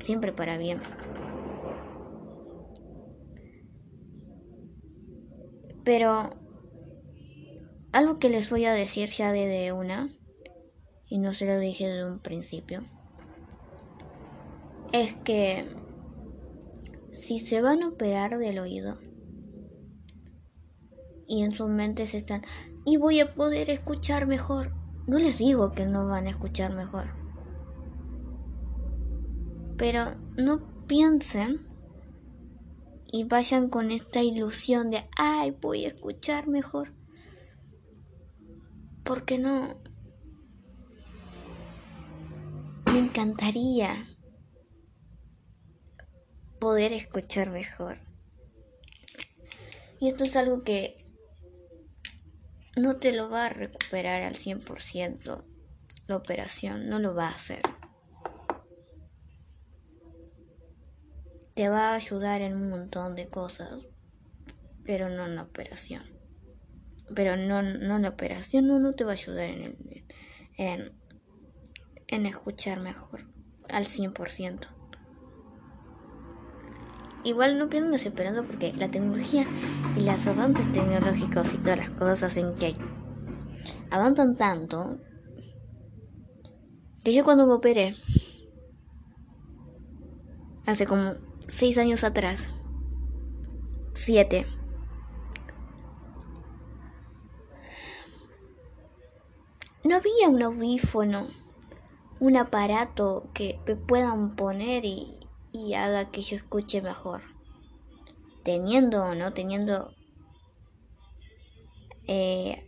siempre 0.04 0.32
para 0.32 0.58
bien. 0.58 0.80
Pero 5.88 6.32
algo 7.94 8.20
que 8.20 8.30
les 8.30 8.50
voy 8.50 8.66
a 8.66 8.74
decir 8.74 9.08
ya 9.08 9.32
de 9.32 9.72
una, 9.72 10.14
y 11.08 11.18
no 11.18 11.32
se 11.32 11.46
lo 11.46 11.58
dije 11.58 11.88
desde 11.88 12.12
un 12.12 12.20
principio, 12.20 12.84
es 14.92 15.14
que 15.24 15.66
si 17.14 17.40
se 17.40 17.62
van 17.62 17.84
a 17.84 17.88
operar 17.88 18.38
del 18.38 18.60
oído 18.60 18.98
y 21.26 21.44
en 21.44 21.54
su 21.54 21.70
mente 21.70 22.06
se 22.06 22.18
están, 22.18 22.42
y 22.84 22.98
voy 22.98 23.22
a 23.22 23.34
poder 23.34 23.70
escuchar 23.70 24.28
mejor, 24.28 24.74
no 25.08 25.20
les 25.20 25.38
digo 25.38 25.72
que 25.72 25.86
no 25.86 26.06
van 26.06 26.28
a 26.28 26.32
escuchar 26.32 26.76
mejor. 26.76 27.06
Pero 29.78 30.02
no 30.36 30.86
piensen 30.86 31.66
y 33.12 33.24
vayan 33.24 33.70
con 33.70 33.92
esta 33.92 34.22
ilusión 34.22 34.92
de, 34.92 35.08
ay, 35.18 35.52
voy 35.52 35.86
a 35.86 35.90
escuchar 35.90 36.48
mejor. 36.48 36.94
Porque 39.04 39.38
no? 39.38 39.80
Me 42.92 43.00
encantaría 43.00 44.08
poder 46.60 46.94
escuchar 46.94 47.52
mejor. 47.52 48.00
Y 50.00 50.10
esto 50.10 50.24
es 50.24 50.36
algo 50.36 50.64
que 50.64 51.06
no 52.76 52.98
te 52.98 53.14
lo 53.14 53.30
va 53.30 53.48
a 53.48 53.50
recuperar 53.50 54.24
al 54.24 54.36
100% 54.36 55.44
la 56.08 56.16
operación, 56.16 56.88
no 56.90 57.00
lo 57.00 57.16
va 57.16 57.28
a 57.28 57.36
hacer. 57.36 57.62
Te 61.58 61.70
va 61.70 61.90
a 61.90 61.96
ayudar 61.96 62.42
en 62.42 62.56
un 62.56 62.70
montón 62.70 63.16
de 63.16 63.30
cosas, 63.30 63.82
pero 64.86 65.10
no 65.10 65.26
en 65.26 65.36
la 65.36 65.42
operación. 65.42 66.04
Pero 67.16 67.36
no, 67.36 67.64
no 67.64 67.96
en 67.96 68.02
la 68.04 68.10
operación 68.10 68.68
no, 68.68 68.78
no 68.78 68.94
te 68.94 69.04
va 69.04 69.10
a 69.10 69.14
ayudar 69.14 69.50
en, 69.50 70.06
en, 70.58 70.94
en 72.10 72.26
escuchar 72.28 72.80
mejor 72.80 73.26
al 73.70 73.86
100%. 73.86 74.68
Igual 77.24 77.58
no 77.58 77.70
pierdan 77.70 77.96
esperando 77.96 78.46
porque 78.46 78.74
la 78.74 78.92
tecnología 78.92 79.48
y 79.96 80.02
los 80.02 80.28
avances 80.28 80.72
tecnológicos 80.72 81.56
y 81.56 81.58
todas 81.58 81.80
las 81.80 81.90
cosas 81.90 82.22
hacen 82.22 82.54
que 82.54 82.76
avanzan 83.90 84.36
tanto 84.36 85.00
que 87.04 87.16
yo 87.16 87.24
cuando 87.24 87.48
me 87.48 87.54
operé 87.54 87.96
hace 90.68 90.86
como 90.86 91.26
seis 91.48 91.78
años 91.78 92.04
atrás, 92.04 92.52
siete, 93.94 94.46
no 99.84 99.96
había 99.96 100.30
un 100.30 100.42
audífono, 100.44 101.28
un 102.20 102.38
aparato 102.38 103.30
que 103.34 103.60
me 103.66 103.76
puedan 103.76 104.36
poner 104.36 104.86
y 104.86 105.18
y 105.58 105.74
haga 105.74 106.12
que 106.12 106.22
yo 106.22 106.36
escuche 106.36 106.82
mejor. 106.82 107.22
Teniendo 108.44 109.04
o 109.04 109.16
no 109.16 109.34
teniendo 109.34 109.94
eh, 112.08 112.64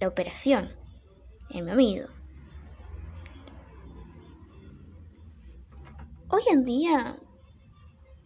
la 0.00 0.08
operación 0.08 0.70
en 1.50 1.64
mi 1.64 1.72
oído. 1.72 2.08
Hoy 6.30 6.42
en 6.50 6.64
día 6.64 7.18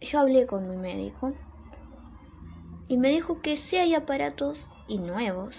yo 0.03 0.19
hablé 0.19 0.45
con 0.45 0.69
mi 0.69 0.77
médico 0.77 1.33
y 2.87 2.97
me 2.97 3.09
dijo 3.09 3.41
que 3.41 3.57
sí 3.57 3.77
hay 3.77 3.95
aparatos 3.95 4.69
y 4.87 4.97
nuevos. 4.97 5.55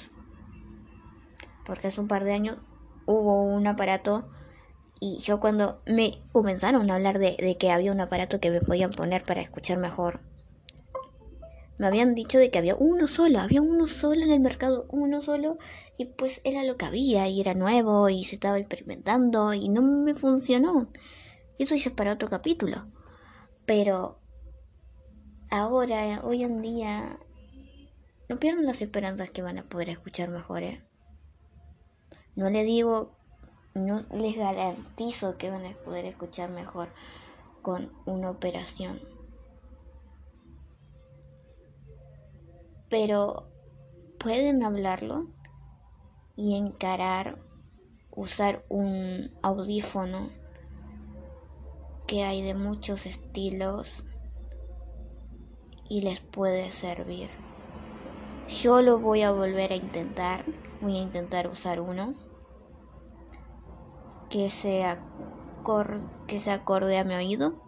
Porque 1.64 1.88
hace 1.88 2.00
un 2.00 2.08
par 2.08 2.24
de 2.24 2.34
años 2.34 2.58
hubo 3.06 3.42
un 3.42 3.66
aparato 3.66 4.28
y 5.00 5.18
yo 5.18 5.40
cuando 5.40 5.82
me 5.86 6.22
comenzaron 6.32 6.90
a 6.90 6.94
hablar 6.94 7.18
de, 7.18 7.56
que 7.58 7.70
había 7.70 7.92
un 7.92 8.00
aparato 8.00 8.40
que 8.40 8.50
me 8.50 8.60
podían 8.60 8.90
poner 8.90 9.22
para 9.22 9.40
escuchar 9.40 9.78
mejor, 9.78 10.20
me 11.76 11.86
habían 11.86 12.14
dicho 12.14 12.38
de 12.38 12.50
que 12.50 12.58
había 12.58 12.76
uno 12.76 13.08
solo, 13.08 13.40
había 13.40 13.60
uno 13.60 13.86
solo 13.86 14.22
en 14.22 14.30
el 14.30 14.40
mercado, 14.40 14.86
uno 14.90 15.22
solo, 15.22 15.58
y 15.98 16.04
pues 16.04 16.40
era 16.44 16.62
lo 16.62 16.76
que 16.76 16.84
había, 16.84 17.26
y 17.28 17.40
era 17.40 17.54
nuevo, 17.54 18.08
y 18.08 18.24
se 18.24 18.36
estaba 18.36 18.58
experimentando, 18.58 19.52
y 19.52 19.68
no 19.68 19.82
me 19.82 20.14
funcionó. 20.14 20.88
Eso 21.58 21.74
ya 21.74 21.90
es 21.90 21.94
para 21.94 22.12
otro 22.12 22.28
capítulo. 22.28 22.86
Pero 23.66 24.20
ahora, 25.58 26.20
hoy 26.22 26.42
en 26.42 26.62
día, 26.62 27.18
no 28.28 28.38
pierdan 28.38 28.66
las 28.66 28.80
esperanzas 28.80 29.30
que 29.30 29.42
van 29.42 29.58
a 29.58 29.64
poder 29.64 29.88
escuchar 29.88 30.28
mejor, 30.28 30.62
¿eh? 30.62 30.82
No 32.36 32.50
le 32.50 32.64
digo 32.64 33.16
no 33.74 34.04
les 34.12 34.36
garantizo 34.36 35.36
que 35.36 35.50
van 35.50 35.64
a 35.66 35.72
poder 35.72 36.04
escuchar 36.04 36.48
mejor 36.50 36.88
con 37.62 37.92
una 38.06 38.30
operación. 38.30 39.00
Pero 42.88 43.48
pueden 44.18 44.62
hablarlo 44.62 45.26
y 46.36 46.56
encarar, 46.56 47.38
usar 48.12 48.64
un 48.68 49.32
audífono 49.42 50.30
que 52.06 52.22
hay 52.22 52.42
de 52.42 52.54
muchos 52.54 53.06
estilos 53.06 54.06
y 55.94 56.00
les 56.00 56.18
puede 56.18 56.72
servir. 56.72 57.30
Yo 58.48 58.82
lo 58.82 58.98
voy 58.98 59.22
a 59.22 59.30
volver 59.30 59.70
a 59.70 59.76
intentar, 59.76 60.44
voy 60.80 60.96
a 60.96 61.02
intentar 61.02 61.46
usar 61.46 61.80
uno 61.80 62.14
que 64.28 64.50
se, 64.50 64.84
que 66.26 66.40
se 66.40 66.50
acorde 66.50 66.98
a 66.98 67.04
mi 67.04 67.14
oído. 67.14 67.62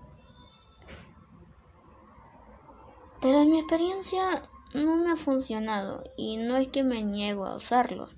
Pero 3.20 3.42
en 3.42 3.52
mi 3.52 3.60
experiencia 3.60 4.42
no 4.74 4.96
me 4.96 5.12
ha 5.12 5.16
funcionado 5.16 6.02
y 6.16 6.36
no 6.36 6.56
es 6.56 6.66
que 6.66 6.82
me 6.82 7.04
niego 7.04 7.46
a 7.46 7.54
usarlo. 7.54 8.08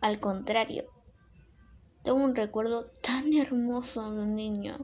Al 0.00 0.20
contrario, 0.20 0.84
tengo 2.02 2.16
un 2.16 2.34
recuerdo 2.34 2.86
tan 3.02 3.34
hermoso 3.34 4.10
de 4.10 4.22
un 4.22 4.36
niño 4.36 4.78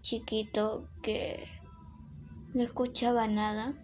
chiquito 0.00 0.88
que 1.02 1.59
no 2.54 2.62
escuchaba 2.62 3.26
nada. 3.28 3.74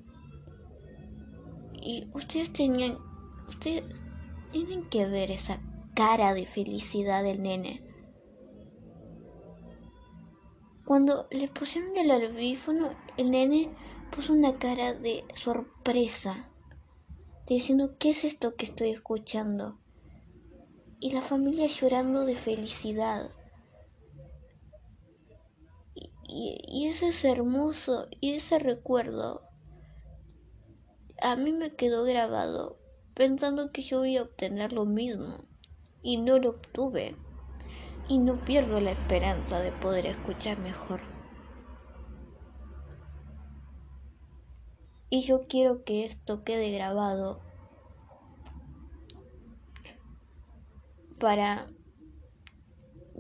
Y 1.74 2.08
ustedes 2.14 2.52
tenían, 2.52 2.98
ustedes 3.48 3.84
tienen 4.50 4.88
que 4.88 5.06
ver 5.06 5.30
esa 5.30 5.60
cara 5.94 6.34
de 6.34 6.46
felicidad 6.46 7.22
del 7.22 7.42
nene. 7.42 7.82
Cuando 10.84 11.26
le 11.30 11.48
pusieron 11.48 11.96
el 11.96 12.10
audífono, 12.10 12.90
el 13.16 13.30
nene 13.32 13.70
puso 14.10 14.32
una 14.32 14.58
cara 14.58 14.94
de 14.94 15.24
sorpresa, 15.34 16.48
diciendo, 17.46 17.96
¿qué 17.98 18.10
es 18.10 18.24
esto 18.24 18.54
que 18.54 18.66
estoy 18.66 18.90
escuchando? 18.90 19.78
Y 21.00 21.12
la 21.12 21.22
familia 21.22 21.66
llorando 21.66 22.24
de 22.24 22.36
felicidad. 22.36 23.30
Y, 26.28 26.58
y, 26.66 26.88
eso 26.88 27.06
es 27.06 27.24
hermoso, 27.24 28.06
y 28.20 28.32
ese 28.32 28.58
recuerdo 28.58 29.42
a 31.22 31.36
mí 31.36 31.52
me 31.52 31.74
quedó 31.74 32.04
grabado 32.04 32.78
pensando 33.14 33.72
que 33.72 33.82
yo 33.82 34.00
voy 34.00 34.16
a 34.16 34.22
obtener 34.22 34.72
lo 34.72 34.84
mismo 34.84 35.44
y 36.02 36.18
no 36.18 36.38
lo 36.38 36.50
obtuve. 36.50 37.16
Y 38.08 38.18
no 38.18 38.44
pierdo 38.44 38.80
la 38.80 38.92
esperanza 38.92 39.58
de 39.58 39.72
poder 39.72 40.06
escuchar 40.06 40.58
mejor. 40.60 41.00
Y 45.10 45.22
yo 45.22 45.48
quiero 45.48 45.82
que 45.82 46.04
esto 46.04 46.44
quede 46.44 46.70
grabado 46.70 47.40
para 51.18 51.66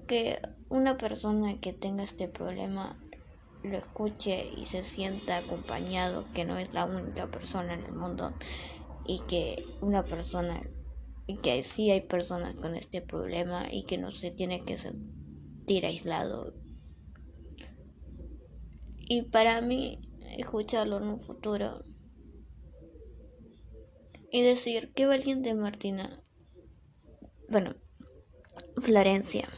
que 0.06 0.40
una 0.68 0.96
persona 0.96 1.60
que 1.60 1.72
tenga 1.72 2.02
este 2.02 2.28
problema 2.28 2.98
lo 3.62 3.78
escuche 3.78 4.48
y 4.56 4.66
se 4.66 4.84
sienta 4.84 5.38
acompañado, 5.38 6.26
que 6.32 6.44
no 6.44 6.58
es 6.58 6.72
la 6.72 6.84
única 6.84 7.26
persona 7.28 7.74
en 7.74 7.84
el 7.84 7.92
mundo 7.92 8.32
y 9.06 9.20
que 9.28 9.64
una 9.80 10.04
persona 10.04 10.62
y 11.26 11.38
que 11.38 11.62
sí 11.64 11.90
hay 11.90 12.02
personas 12.02 12.54
con 12.56 12.76
este 12.76 13.02
problema 13.02 13.66
y 13.70 13.84
que 13.84 13.98
no 13.98 14.12
se 14.12 14.30
tiene 14.30 14.60
que 14.60 14.78
sentir 14.78 15.84
aislado. 15.84 16.54
Y 19.08 19.22
para 19.22 19.60
mí, 19.60 20.00
escucharlo 20.36 20.98
en 20.98 21.04
un 21.04 21.20
futuro 21.20 21.84
y 24.30 24.42
decir, 24.42 24.92
qué 24.94 25.06
valiente 25.06 25.54
Martina. 25.54 26.22
Bueno, 27.48 27.74
Florencia 28.80 29.48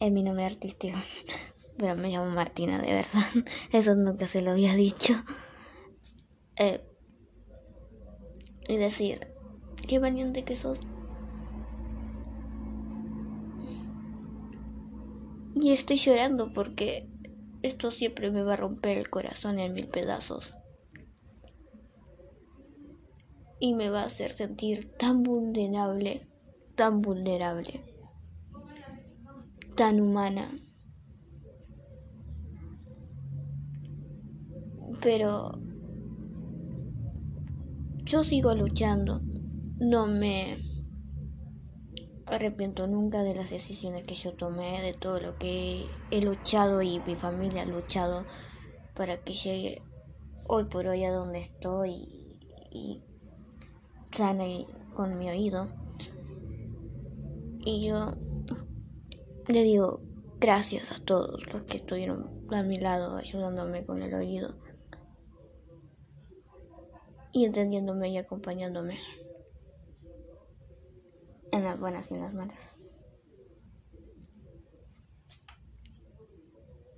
es 0.00 0.12
mi 0.12 0.22
nombre 0.22 0.44
artístico, 0.44 0.98
pero 1.76 1.96
me 1.96 2.10
llamo 2.10 2.30
Martina 2.30 2.80
de 2.80 2.92
verdad. 2.92 3.44
Eso 3.72 3.94
nunca 3.94 4.26
se 4.26 4.42
lo 4.42 4.52
había 4.52 4.74
dicho. 4.74 5.14
Eh, 6.56 6.84
y 8.68 8.76
decir, 8.76 9.28
Qué 9.88 9.98
valiente 9.98 10.44
que 10.44 10.54
sos. 10.54 10.78
Y 15.54 15.72
estoy 15.72 15.96
llorando 15.96 16.52
porque 16.52 17.08
esto 17.62 17.90
siempre 17.90 18.30
me 18.30 18.42
va 18.42 18.52
a 18.52 18.56
romper 18.56 18.98
el 18.98 19.08
corazón 19.08 19.58
en 19.58 19.72
mil 19.72 19.88
pedazos. 19.88 20.54
Y 23.60 23.74
me 23.74 23.88
va 23.88 24.02
a 24.02 24.06
hacer 24.06 24.30
sentir 24.30 24.92
tan 24.98 25.22
vulnerable, 25.22 26.28
tan 26.76 27.00
vulnerable, 27.00 27.80
tan 29.78 30.00
humana. 30.00 30.50
Pero 35.00 35.52
yo 38.02 38.24
sigo 38.24 38.56
luchando 38.56 39.22
no 39.78 40.08
me 40.08 40.58
arrepiento 42.26 42.88
nunca 42.88 43.22
de 43.22 43.36
las 43.36 43.50
decisiones 43.50 44.04
que 44.04 44.16
yo 44.16 44.32
tomé, 44.32 44.82
de 44.82 44.94
todo 44.94 45.20
lo 45.20 45.38
que 45.38 45.86
he 46.10 46.22
luchado 46.22 46.82
y 46.82 46.98
mi 47.06 47.14
familia 47.14 47.62
ha 47.62 47.66
luchado 47.66 48.24
para 48.96 49.18
que 49.18 49.34
llegue 49.34 49.82
hoy 50.48 50.64
por 50.64 50.88
hoy 50.88 51.04
a 51.04 51.12
donde 51.12 51.38
estoy 51.38 52.40
y, 52.72 53.04
sana 54.10 54.44
con 54.94 55.16
mi 55.16 55.28
oído. 55.28 55.68
Y 57.60 57.86
yo 57.86 58.14
le 59.48 59.62
digo 59.62 60.02
gracias 60.38 60.92
a 60.92 61.00
todos 61.00 61.46
los 61.52 61.62
que 61.62 61.78
estuvieron 61.78 62.46
a 62.50 62.62
mi 62.62 62.76
lado 62.76 63.16
ayudándome 63.16 63.84
con 63.84 64.02
el 64.02 64.14
oído 64.14 64.54
y 67.32 67.44
entendiéndome 67.46 68.10
y 68.10 68.18
acompañándome 68.18 68.98
en 71.50 71.64
las 71.64 71.80
buenas 71.80 72.10
y 72.10 72.14
en 72.14 72.20
las 72.20 72.34
malas. 72.34 72.58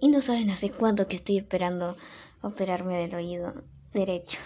Y 0.01 0.09
no 0.09 0.21
saben 0.21 0.51
hace 0.51 0.71
cuánto 0.71 1.07
que 1.07 1.17
estoy 1.17 1.39
esperando 1.39 1.97
operarme 2.43 2.97
del 2.97 3.15
oído 3.15 3.55
derecho. 3.93 4.39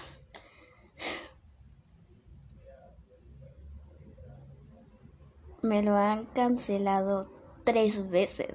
Me 5.63 5.83
lo 5.83 5.97
han 5.97 6.27
cancelado 6.27 7.34
tres 7.65 8.09
veces. 8.11 8.55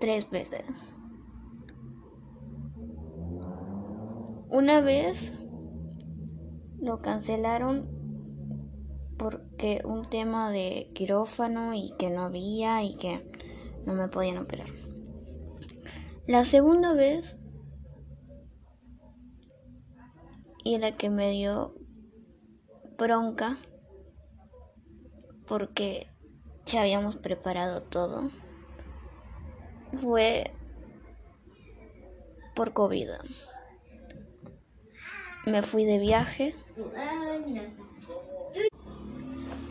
Tres 0.00 0.28
veces. 0.30 0.64
Una 4.50 4.80
vez 4.80 5.32
lo 6.80 7.00
cancelaron 7.00 7.88
porque 9.18 9.82
un 9.84 10.08
tema 10.08 10.50
de 10.50 10.90
quirófano 10.94 11.74
y 11.74 11.92
que 11.98 12.10
no 12.10 12.22
había 12.22 12.82
y 12.82 12.96
que 12.96 13.30
no 13.86 13.94
me 13.94 14.08
podían 14.08 14.38
operar. 14.38 14.68
La 16.26 16.44
segunda 16.44 16.94
vez 16.94 17.36
y 20.62 20.78
la 20.78 20.96
que 20.96 21.10
me 21.10 21.30
dio 21.30 21.74
bronca 22.96 23.58
porque 25.46 26.13
ya 26.66 26.82
habíamos 26.82 27.16
preparado 27.16 27.82
todo 27.82 28.30
fue 30.00 30.50
por 32.54 32.72
COVID. 32.72 33.08
Me 35.46 35.62
fui 35.62 35.84
de 35.84 35.98
viaje 35.98 36.54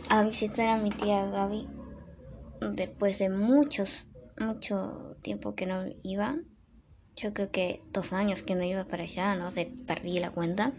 a 0.08 0.22
visitar 0.22 0.68
a 0.68 0.76
mi 0.76 0.90
tía 0.90 1.26
Gaby 1.26 1.68
después 2.60 3.18
de 3.18 3.28
muchos, 3.28 4.06
mucho 4.38 5.16
tiempo 5.22 5.54
que 5.54 5.66
no 5.66 5.84
iba. 6.02 6.36
Yo 7.16 7.32
creo 7.32 7.50
que 7.50 7.82
dos 7.92 8.12
años 8.12 8.42
que 8.42 8.54
no 8.54 8.64
iba 8.64 8.84
para 8.84 9.04
allá, 9.04 9.34
no 9.34 9.50
sé, 9.50 9.72
perdí 9.86 10.18
la 10.18 10.30
cuenta. 10.30 10.72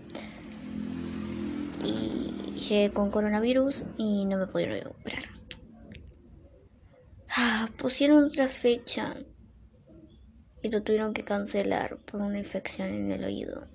Y 1.83 2.55
llegué 2.57 2.91
con 2.91 3.11
coronavirus 3.11 3.85
y 3.97 4.25
no 4.25 4.37
me 4.37 4.47
pudieron 4.47 4.87
operar. 4.87 5.34
Ah, 7.37 7.69
pusieron 7.77 8.23
otra 8.23 8.47
fecha 8.47 9.13
y 10.63 10.69
lo 10.69 10.81
tuvieron 10.83 11.13
que 11.13 11.25
cancelar 11.25 11.99
por 12.05 12.21
una 12.21 12.37
infección 12.37 12.87
en 12.89 13.11
el 13.11 13.25
oído. 13.25 13.67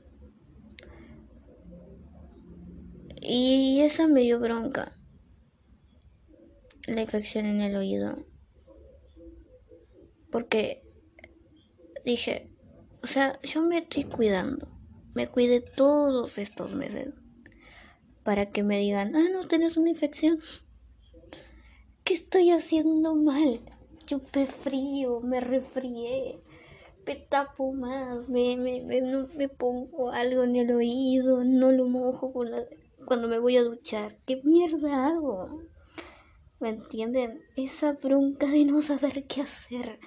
Y 3.21 3.83
esa 3.83 4.09
me 4.09 4.23
dio 4.23 4.41
bronca 4.41 4.99
la 6.87 7.03
infección 7.03 7.45
en 7.45 7.61
el 7.61 7.77
oído. 7.77 8.27
Porque 10.33 10.83
dije, 12.03 12.51
o 13.03 13.07
sea, 13.07 13.39
yo 13.43 13.61
me 13.61 13.77
estoy 13.77 14.05
cuidando. 14.05 14.69
Me 15.15 15.29
cuidé 15.29 15.61
todos 15.61 16.39
estos 16.39 16.75
meses. 16.75 17.13
Para 18.23 18.49
que 18.49 18.63
me 18.63 18.79
digan, 18.79 19.15
ah, 19.15 19.29
no, 19.31 19.47
tenés 19.47 19.77
una 19.77 19.91
infección. 19.91 20.39
¿Qué 22.11 22.17
estoy 22.17 22.51
haciendo 22.51 23.15
mal? 23.15 23.61
Chupé 24.05 24.47
frío, 24.47 25.21
me 25.21 25.39
resfrié, 25.39 26.41
me 27.07 27.15
tapo 27.15 27.73
más, 27.73 28.29
me, 28.29 28.57
me, 28.57 28.81
me, 29.37 29.49
pongo 29.49 30.11
algo 30.11 30.43
en 30.43 30.57
el 30.57 30.73
oído, 30.73 31.45
no 31.45 31.71
lo 31.71 31.87
mojo 31.87 32.33
cuando 32.33 33.29
me 33.29 33.39
voy 33.39 33.59
a 33.59 33.63
duchar. 33.63 34.19
¿Qué 34.27 34.41
mierda 34.43 35.07
hago? 35.07 35.63
¿Me 36.59 36.71
entienden? 36.71 37.45
Esa 37.55 37.93
bronca 37.93 38.49
de 38.49 38.65
no 38.65 38.83
saber 38.83 39.23
qué 39.29 39.43
hacer. 39.43 40.01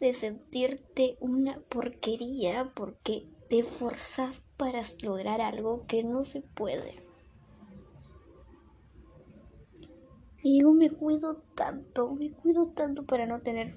De 0.00 0.12
sentirte 0.12 1.16
una 1.20 1.60
porquería 1.60 2.72
porque 2.74 3.26
te 3.48 3.62
forzas 3.62 4.42
para 4.58 4.82
lograr 5.02 5.40
algo 5.40 5.86
que 5.86 6.04
no 6.04 6.26
se 6.26 6.42
puede. 6.42 7.09
Y 10.42 10.62
yo 10.62 10.72
me 10.72 10.90
cuido 10.90 11.42
tanto, 11.54 12.14
me 12.14 12.30
cuido 12.32 12.68
tanto 12.68 13.04
para 13.04 13.26
no 13.26 13.40
tener... 13.40 13.76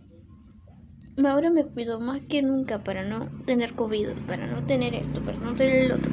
Ahora 1.25 1.51
me 1.51 1.63
cuido 1.63 1.99
más 1.99 2.25
que 2.25 2.41
nunca 2.41 2.83
para 2.83 3.03
no 3.03 3.29
tener 3.45 3.75
COVID, 3.75 4.25
para 4.27 4.47
no 4.47 4.65
tener 4.65 4.95
esto, 4.95 5.23
para 5.23 5.37
no 5.39 5.55
tener 5.55 5.85
el 5.85 5.91
otro. 5.91 6.11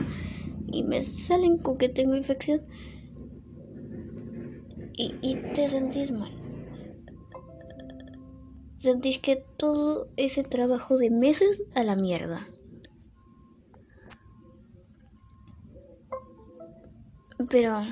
Y 0.67 0.83
me 0.83 1.03
salen 1.05 1.59
con 1.59 1.79
que 1.79 1.89
tengo 1.89 2.15
infección 2.15 2.63
y, 5.23 5.37
te 5.55 5.69
sentís 5.69 6.11
mal. 6.11 6.31
Sentís 8.79 9.19
que 9.19 9.45
todo 9.57 10.09
ese 10.17 10.43
trabajo 10.43 10.97
de 10.99 11.11
meses 11.11 11.63
a 11.75 11.85
la 11.85 11.97
mierda. 11.97 12.47
Pero... 17.49 17.83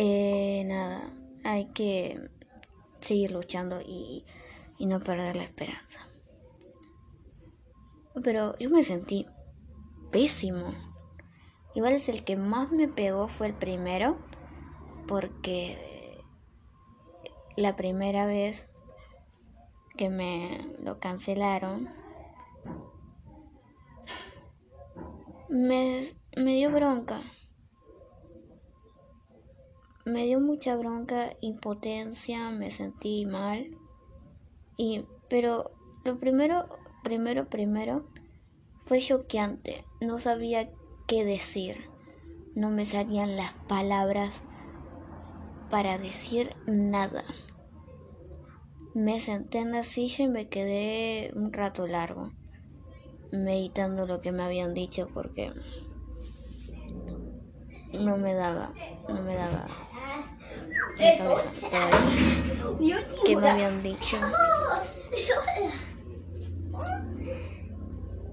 Eh, 0.00 0.62
nada, 0.64 1.12
hay 1.42 1.66
que 1.72 2.30
seguir 3.00 3.32
luchando 3.32 3.80
y, 3.80 4.24
y 4.78 4.86
no 4.86 5.00
perder 5.00 5.34
la 5.34 5.42
esperanza. 5.42 6.06
Pero 8.22 8.56
yo 8.58 8.70
me 8.70 8.84
sentí 8.84 9.26
pésimo. 10.12 10.72
Igual 11.74 11.94
es 11.94 12.08
el 12.08 12.22
que 12.22 12.36
más 12.36 12.70
me 12.70 12.86
pegó 12.86 13.26
fue 13.26 13.48
el 13.48 13.54
primero 13.54 14.16
porque 15.08 16.22
la 17.56 17.74
primera 17.74 18.24
vez 18.24 18.68
que 19.96 20.08
me 20.08 20.76
lo 20.80 21.00
cancelaron 21.00 21.88
me, 25.48 26.14
dio 26.36 26.70
bronca. 26.70 27.20
Me 30.08 30.24
dio 30.24 30.40
mucha 30.40 30.74
bronca, 30.74 31.36
impotencia, 31.42 32.48
me 32.48 32.70
sentí 32.70 33.26
mal. 33.26 33.76
Y, 34.78 35.04
pero 35.28 35.72
lo 36.02 36.18
primero, 36.18 36.66
primero, 37.04 37.50
primero 37.50 38.06
fue 38.86 39.00
choqueante. 39.00 39.84
No 40.00 40.18
sabía 40.18 40.70
qué 41.06 41.26
decir. 41.26 41.90
No 42.54 42.70
me 42.70 42.86
salían 42.86 43.36
las 43.36 43.52
palabras 43.68 44.32
para 45.70 45.98
decir 45.98 46.56
nada. 46.66 47.22
Me 48.94 49.20
senté 49.20 49.58
en 49.58 49.72
la 49.72 49.84
silla 49.84 50.24
y 50.24 50.28
me 50.28 50.48
quedé 50.48 51.32
un 51.34 51.52
rato 51.52 51.86
largo, 51.86 52.32
meditando 53.30 54.06
lo 54.06 54.22
que 54.22 54.32
me 54.32 54.42
habían 54.42 54.72
dicho 54.72 55.06
porque 55.12 55.52
no 57.92 58.16
me 58.16 58.32
daba, 58.32 58.72
no 59.06 59.22
me 59.22 59.34
daba 59.34 59.87
que 63.24 63.36
me 63.36 63.50
habían 63.50 63.82
dicho. 63.82 64.16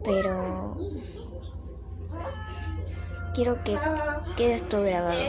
Pero 0.03 0.78
quiero 3.34 3.63
que 3.63 3.78
quede 4.38 4.55
esto 4.55 4.82
grabado. 4.82 5.20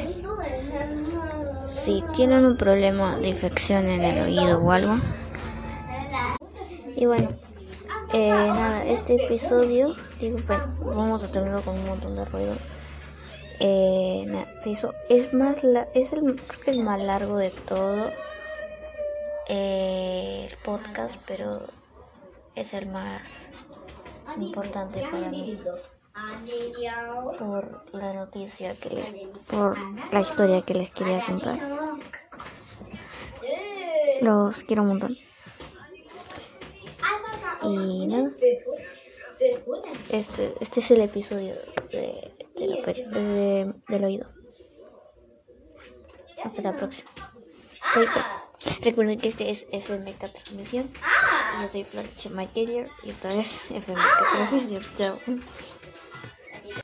Si 1.67 2.03
tienen 2.15 2.45
un 2.45 2.57
problema 2.57 3.17
de 3.19 3.29
infección 3.29 3.87
en 3.89 4.05
el 4.05 4.25
oído 4.25 4.59
o 4.59 4.71
algo. 4.71 4.99
Y 6.97 7.07
bueno, 7.07 7.31
eh, 8.13 8.31
nada, 8.31 8.85
este 8.85 9.25
episodio, 9.25 9.95
digo, 10.21 10.39
pues, 10.47 10.59
vamos 10.81 11.23
a 11.23 11.31
terminarlo 11.31 11.63
con 11.63 11.75
un 11.75 11.87
montón 11.87 12.17
de 12.17 12.25
ruido. 12.25 12.55
Eh, 13.59 14.25
nada, 14.27 14.47
se 14.63 14.71
hizo, 14.71 14.95
es 15.09 15.33
más, 15.33 15.65
la, 15.65 15.89
es 15.95 16.13
el, 16.13 16.37
creo 16.37 16.61
que 16.61 16.71
el 16.71 16.81
más 16.81 17.01
largo 17.01 17.39
de 17.39 17.51
todo 17.51 18.11
eh, 19.49 20.49
el 20.51 20.57
podcast, 20.59 21.15
pero 21.27 21.63
es 22.55 22.75
el 22.75 22.87
más 22.87 23.23
importante 24.39 25.03
para 25.11 25.31
mí. 25.31 25.59
por 27.39 27.95
la 27.95 28.13
noticia 28.13 28.75
que 28.75 28.91
les, 28.91 29.15
por 29.49 29.79
la 30.13 30.21
historia 30.21 30.63
que 30.63 30.75
les 30.75 30.93
quería 30.93 31.25
contar. 31.25 31.59
Los 34.21 34.63
quiero 34.65 34.83
un 34.83 34.89
montón. 34.89 35.17
Y 37.63 38.07
nada. 38.07 38.31
Este, 40.11 40.55
este 40.61 40.81
es 40.81 40.91
el 40.91 41.01
episodio 41.03 41.55
de, 41.93 42.36
de 42.57 43.75
del 43.89 44.05
oído. 44.05 44.29
Hasta 46.43 46.63
la 46.63 46.77
próxima. 46.77 47.11
Recuerden 48.83 49.19
que 49.21 49.29
este 49.29 49.51
es 49.51 49.67
FMK 49.71 50.19
Transmisión. 50.19 50.91
Yo 51.63 51.69
soy 51.69 51.85
Flor 51.85 52.05
Chema 52.17 52.45
y 52.55 53.11
esta 53.11 53.33
es 53.35 53.63
FMK 53.71 53.99
Transmisión. 54.33 54.83
Chao. 54.97 55.19